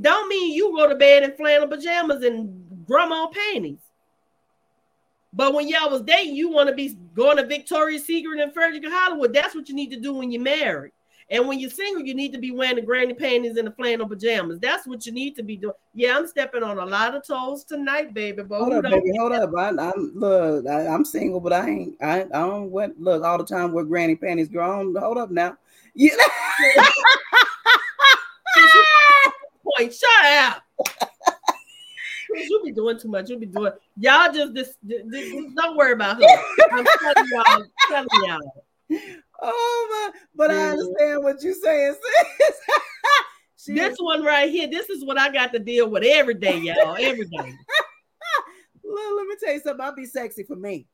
[0.00, 3.82] Don't mean you go to bed in flannel pajamas and grandma panties.
[5.34, 8.84] But when y'all was dating, you want to be going to Victoria's Secret and Frederick
[8.86, 9.32] Hollywood.
[9.32, 10.92] That's what you need to do when you're married.
[11.30, 14.08] And when you're single, you need to be wearing the granny panties and the flannel
[14.08, 14.58] pajamas.
[14.58, 15.74] That's what you need to be doing.
[15.94, 18.42] Yeah, I'm stepping on a lot of toes tonight, baby.
[18.42, 19.50] But hold up, baby, hold up.
[19.56, 21.96] I, am look, I, am single, but I ain't.
[22.02, 24.48] I, I don't went look all the time with granny panties.
[24.48, 25.56] Girl, hold up now.
[25.94, 26.14] Yeah.
[29.78, 30.62] Point, shut up.
[32.34, 33.28] You'll be doing too much.
[33.28, 33.72] You'll be doing.
[33.96, 36.26] Y'all just this, this, this don't worry about her.
[36.72, 37.64] I'm telling y'all.
[37.88, 38.40] Telling y'all.
[39.44, 40.20] Oh my!
[40.34, 41.94] But I understand what you're saying,
[42.36, 42.56] sis.
[43.76, 44.68] this one right here.
[44.68, 46.96] This is what I got to deal with every day, y'all.
[46.98, 47.54] Every day.
[48.84, 49.80] Well, let me tell you something.
[49.84, 50.86] I'll be sexy for me.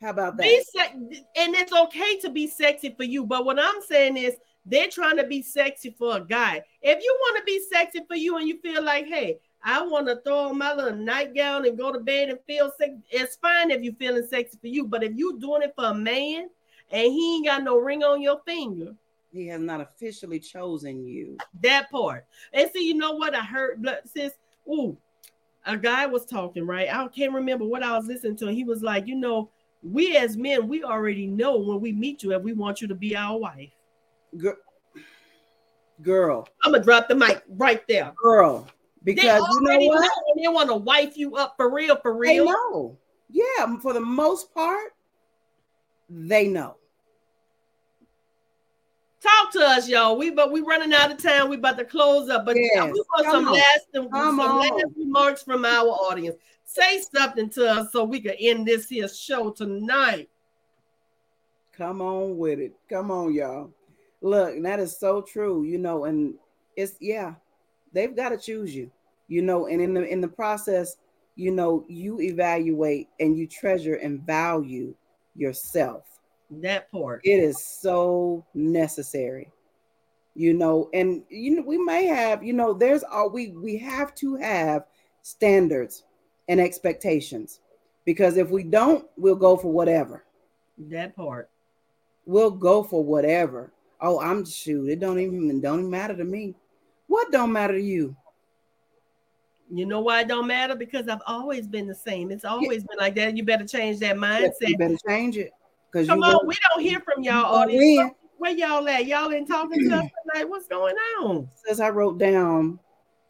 [0.00, 0.44] How about that?
[0.44, 3.26] Be se- and it's okay to be sexy for you.
[3.26, 6.62] But what I'm saying is they're trying to be sexy for a guy.
[6.80, 10.06] If you want to be sexy for you and you feel like, hey, I want
[10.06, 12.92] to throw on my little nightgown and go to bed and feel sick.
[13.10, 15.94] It's fine if you're feeling sexy for you, but if you're doing it for a
[15.94, 16.48] man
[16.90, 18.94] and he ain't got no ring on your finger,
[19.32, 21.36] he has not officially chosen you.
[21.60, 22.26] That part.
[22.52, 24.32] And see, you know what I heard, sis?
[24.68, 24.96] Ooh,
[25.66, 26.88] a guy was talking, right?
[26.92, 28.46] I can't remember what I was listening to.
[28.48, 29.50] He was like, you know,
[29.82, 32.94] we as men, we already know when we meet you if we want you to
[32.94, 33.70] be our wife.
[34.36, 34.56] Girl,
[36.02, 36.48] girl.
[36.64, 38.12] I'm gonna drop the mic right there.
[38.20, 38.66] Girl,
[39.04, 40.00] because you know what?
[40.00, 42.46] Know they want to wife you up for real, for real.
[42.46, 42.98] They know.
[43.30, 44.94] Yeah, for the most part,
[46.08, 46.77] they know.
[49.20, 50.16] Talk to us, y'all.
[50.16, 51.48] We but we running out of time.
[51.48, 52.92] We about to close up, but yes.
[52.92, 53.52] we want some on.
[53.52, 56.36] last some last remarks from our audience.
[56.64, 60.28] Say something to us so we can end this here show tonight.
[61.72, 62.74] Come on with it.
[62.88, 63.72] Come on, y'all.
[64.20, 65.64] Look, that is so true.
[65.64, 66.34] You know, and
[66.76, 67.34] it's yeah,
[67.92, 68.90] they've got to choose you.
[69.26, 70.96] You know, and in the in the process,
[71.34, 74.94] you know, you evaluate and you treasure and value
[75.34, 76.17] yourself.
[76.50, 77.20] That part.
[77.24, 79.50] It is so necessary.
[80.34, 84.14] You know, and you know, we may have, you know, there's all we we have
[84.16, 84.86] to have
[85.22, 86.04] standards
[86.48, 87.60] and expectations
[88.04, 90.24] because if we don't, we'll go for whatever.
[90.78, 91.50] That part.
[92.24, 93.72] We'll go for whatever.
[94.00, 94.88] Oh, I'm shoot.
[94.88, 96.54] It don't even don't even matter to me.
[97.08, 98.16] What don't matter to you?
[99.70, 100.74] You know why it don't matter?
[100.74, 102.30] Because I've always been the same.
[102.30, 102.86] It's always yeah.
[102.88, 103.36] been like that.
[103.36, 104.52] You better change that mindset.
[104.60, 105.52] You better change it.
[105.92, 108.12] Come on, we don't hear from y'all audience.
[108.36, 109.06] Where y'all at?
[109.06, 110.48] Y'all ain't talking to us tonight.
[110.48, 111.48] What's going on?
[111.66, 112.78] Says I wrote down,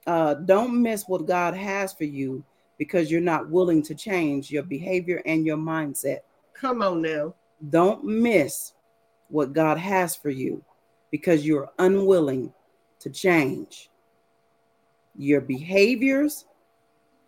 [0.07, 2.45] uh, don't miss what God has for you
[2.77, 6.19] because you're not willing to change your behavior and your mindset.
[6.53, 7.35] Come on now.
[7.71, 8.73] Don't miss
[9.29, 10.63] what God has for you
[11.11, 12.53] because you're unwilling
[13.01, 13.91] to change
[15.17, 16.45] your behaviors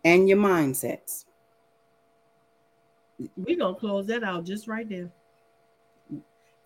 [0.05, 1.25] and your mindsets.
[3.35, 5.11] We're gonna close that out just right there.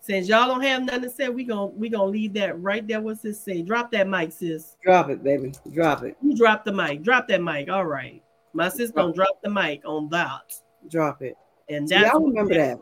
[0.06, 3.00] Since y'all don't have nothing to say, we gonna we gonna leave that right there.
[3.00, 3.60] What's this say?
[3.62, 4.76] Drop that mic, sis.
[4.80, 5.52] Drop it, baby.
[5.72, 6.16] Drop it.
[6.22, 7.02] You drop the mic.
[7.02, 7.68] Drop that mic.
[7.68, 8.22] All right.
[8.52, 10.54] My sis gonna drop the mic on that.
[10.88, 11.36] Drop it.
[11.68, 12.78] And that's y'all remember that.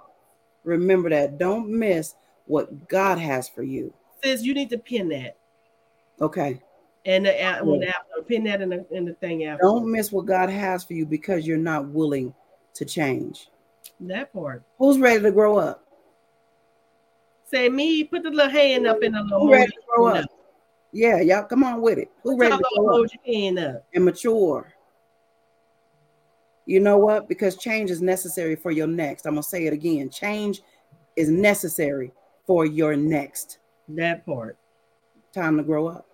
[0.65, 1.39] Remember that.
[1.39, 2.15] Don't miss
[2.45, 3.95] what God has for you.
[4.23, 5.39] Sis, you need to pin that.
[6.21, 6.61] Okay.
[7.07, 9.63] And the, uh, after, pin that in the in the thing after.
[9.63, 12.35] Don't miss what God has for you because you're not willing
[12.75, 13.49] to change.
[14.01, 14.63] That part.
[14.79, 15.84] Who's ready to grow up?
[17.45, 18.05] Say me.
[18.05, 19.41] Put the little hand up in the little.
[19.41, 20.27] Who ready to grow up?
[20.93, 22.11] Yeah, y'all come on with it.
[22.23, 23.11] Who ready to grow up?
[23.25, 24.73] Your hand up and mature?
[26.67, 27.29] You know what?
[27.29, 29.27] Because change is necessary for your next.
[29.27, 30.09] I'm gonna say it again.
[30.09, 30.63] Change
[31.17, 32.13] is necessary
[32.47, 33.59] for your next.
[33.89, 34.57] That part.
[35.33, 36.07] Time to grow up.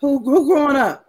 [0.00, 1.06] Who who growing up?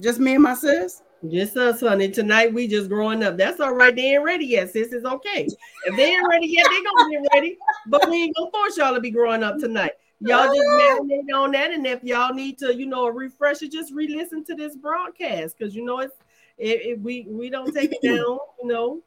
[0.00, 1.02] Just me and my sis?
[1.30, 2.10] Just us, honey.
[2.10, 3.36] Tonight we just growing up.
[3.38, 3.94] That's all right.
[3.94, 4.92] They ain't ready yet, sis.
[4.92, 5.48] It's okay.
[5.86, 7.56] If they ain't ready yet, they gonna get ready.
[7.86, 9.92] But we ain't gonna force y'all to be growing up tonight.
[10.20, 13.92] Y'all just marinate on that, and if y'all need to, you know, a refresher, just
[13.92, 16.16] re-listen to this broadcast because you know it's
[16.58, 18.38] it, it, we we don't take it down.
[18.62, 19.02] You know,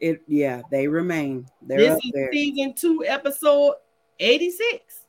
[0.00, 1.46] It yeah, they remain.
[1.62, 3.74] They're this is there season two, episode
[4.18, 5.04] eighty-six.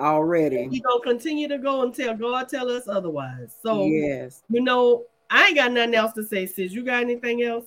[0.00, 0.68] already.
[0.68, 3.54] We gonna continue to go until God tell us otherwise.
[3.62, 4.42] So yes.
[4.48, 6.72] you know, I ain't got nothing else to say, sis.
[6.72, 7.66] You got anything else?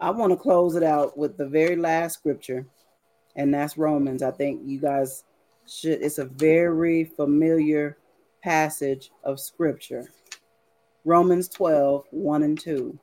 [0.00, 2.66] I want to close it out with the very last scripture,
[3.36, 4.22] and that's Romans.
[4.22, 5.24] I think you guys
[5.68, 7.98] should, it's a very familiar
[8.42, 10.04] passage of scripture.
[11.04, 12.98] Romans 12, 1 and 2.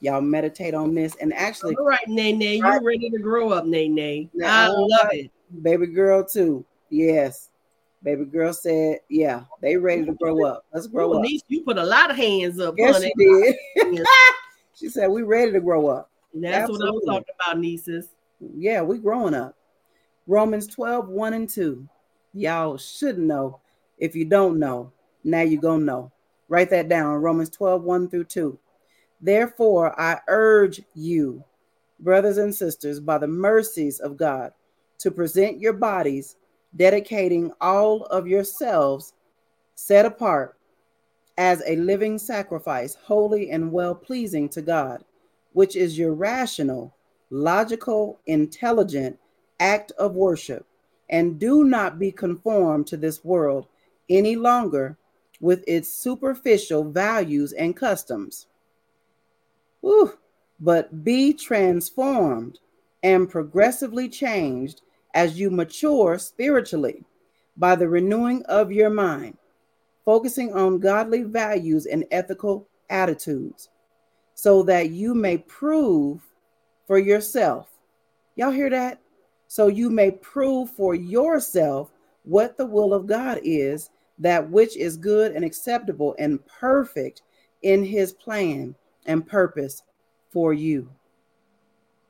[0.00, 1.14] Y'all meditate on this.
[1.16, 4.28] And actually, All right, Nene, you're ready to grow up, Nene.
[4.34, 5.30] Yeah, I love it.
[5.62, 6.64] baby girl, too.
[6.90, 7.50] Yes.
[8.02, 10.64] Baby girl said, Yeah, they ready to grow up.
[10.72, 11.22] Let's grow Ooh, up.
[11.22, 13.12] niece, you put a lot of hands up, Yes, honey.
[13.16, 14.06] she did.
[14.74, 16.10] She said, We ready to grow up.
[16.34, 18.08] And that's what I'm talking about, nieces.
[18.40, 19.54] Yeah, we growing up.
[20.26, 21.86] Romans 12, 1 and 2.
[22.32, 23.60] Y'all should know.
[23.98, 24.92] If you don't know,
[25.24, 26.10] now you gonna know.
[26.48, 27.16] Write that down.
[27.16, 28.58] Romans 12, 1 through 2.
[29.20, 31.44] Therefore, I urge you,
[32.00, 34.52] brothers and sisters, by the mercies of God,
[34.98, 36.36] to present your bodies,
[36.76, 39.14] dedicating all of yourselves
[39.74, 40.56] set apart
[41.38, 45.04] as a living sacrifice, holy and well pleasing to God,
[45.52, 46.94] which is your rational,
[47.30, 49.18] logical, intelligent
[49.60, 50.66] act of worship.
[51.08, 53.66] And do not be conformed to this world
[54.08, 54.96] any longer
[55.40, 58.46] with its superficial values and customs.
[59.80, 60.18] Whew.
[60.60, 62.60] But be transformed
[63.02, 64.82] and progressively changed
[65.14, 67.04] as you mature spiritually
[67.56, 69.36] by the renewing of your mind,
[70.04, 73.68] focusing on godly values and ethical attitudes,
[74.34, 76.20] so that you may prove
[76.86, 77.68] for yourself.
[78.36, 78.98] Y'all hear that?
[79.48, 81.92] So you may prove for yourself
[82.24, 87.22] what the will of God is, that which is good and acceptable and perfect
[87.62, 88.74] in his plan
[89.06, 89.82] and purpose
[90.30, 90.88] for you.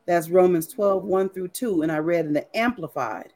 [0.06, 1.82] That's Romans 12, 1 through 2.
[1.82, 3.32] And I read in the amplified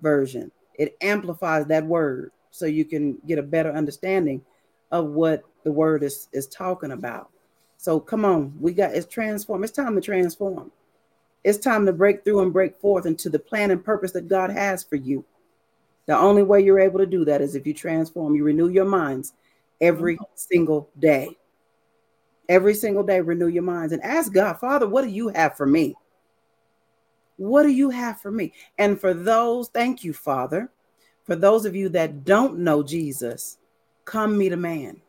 [0.00, 0.50] version.
[0.74, 4.42] It amplifies that word so you can get a better understanding
[4.90, 7.30] of what the word is, is talking about.
[7.76, 9.64] So come on, we got it's transform.
[9.64, 10.70] It's time to transform.
[11.44, 14.50] It's time to break through and break forth into the plan and purpose that God
[14.50, 15.24] has for you.
[16.06, 18.84] The only way you're able to do that is if you transform, you renew your
[18.84, 19.32] minds
[19.80, 21.36] every single day.
[22.50, 25.66] Every single day, renew your minds and ask God, Father, what do you have for
[25.66, 25.94] me?
[27.36, 28.52] What do you have for me?
[28.76, 30.68] And for those, thank you, Father.
[31.22, 33.58] For those of you that don't know Jesus,
[34.04, 35.00] come meet a man.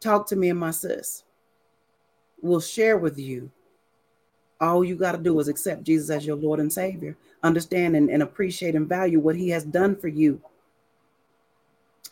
[0.00, 1.22] Talk to me and my sis.
[2.42, 3.52] We'll share with you.
[4.60, 7.16] All you got to do is accept Jesus as your Lord and Savior.
[7.44, 10.40] Understand and, and appreciate and value what He has done for you.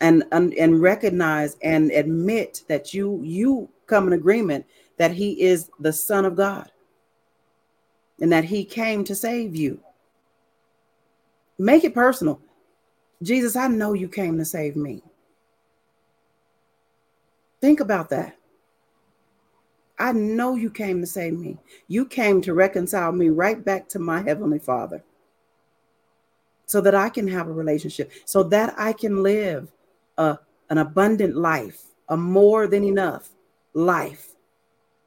[0.03, 4.65] And, and and recognize and admit that you you come in agreement
[4.97, 6.69] that He is the Son of God
[8.19, 9.79] and that He came to save you.
[11.57, 12.41] Make it personal.
[13.21, 15.01] Jesus, I know you came to save me.
[17.61, 18.35] Think about that.
[19.97, 21.57] I know you came to save me.
[21.87, 25.01] You came to reconcile me right back to my Heavenly Father
[26.65, 29.71] so that I can have a relationship, so that I can live
[30.17, 30.37] a,
[30.69, 33.29] an abundant life, a more than enough
[33.73, 34.35] life.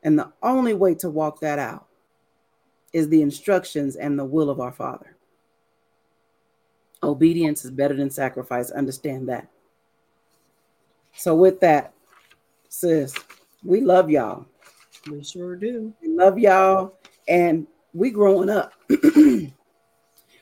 [0.03, 1.87] And the only way to walk that out
[2.93, 5.17] is the instructions and the will of our Father.
[7.03, 8.71] Obedience is better than sacrifice.
[8.71, 9.49] Understand that.
[11.15, 11.93] So, with that,
[12.69, 13.15] sis,
[13.65, 14.47] we love y'all.
[15.11, 15.93] We sure do.
[16.03, 16.95] We love y'all.
[17.29, 18.73] And we growing up.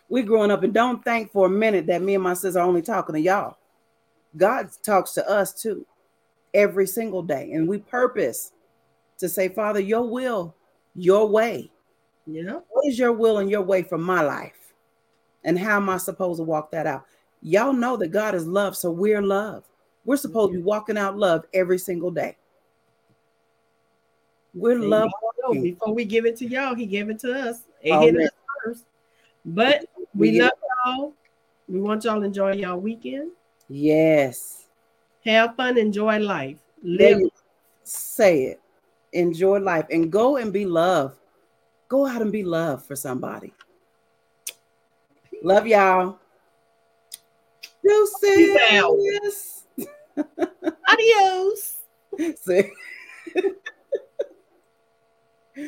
[0.08, 0.62] we growing up.
[0.62, 3.20] And don't think for a minute that me and my sis are only talking to
[3.20, 3.56] y'all.
[4.36, 5.86] God talks to us too
[6.52, 7.52] every single day.
[7.52, 8.52] And we purpose
[9.18, 10.54] to say, Father, your will,
[10.94, 11.70] your way.
[12.26, 12.60] Yeah.
[12.70, 14.72] What is your will and your way for my life?
[15.44, 17.04] And how am I supposed to walk that out?
[17.42, 19.64] Y'all know that God is love, so we're love.
[20.06, 20.66] We're supposed to be mm-hmm.
[20.66, 22.36] walking out love every single day.
[24.54, 25.10] We're And love.
[25.42, 27.64] know, before we give it to y'all, he gave it to us.
[27.82, 28.26] It Oh, hit man.
[28.26, 28.32] us
[28.64, 28.84] first.
[29.44, 30.44] But we Yeah.
[30.44, 30.52] love
[30.86, 31.12] y'all.
[31.68, 33.32] We want y'all to enjoy y'all weekend.
[33.68, 34.66] Yes.
[35.24, 36.58] Have fun, enjoy life.
[36.82, 37.20] Live.
[37.84, 38.60] say it.
[39.12, 41.16] enjoy life, and go and be love.
[41.88, 43.52] Go out and be love for somebody.
[45.42, 46.18] Love y'all.
[47.84, 48.96] Peace out.
[48.96, 49.64] Deuces.
[50.88, 51.76] Adios.
[52.36, 52.72] See?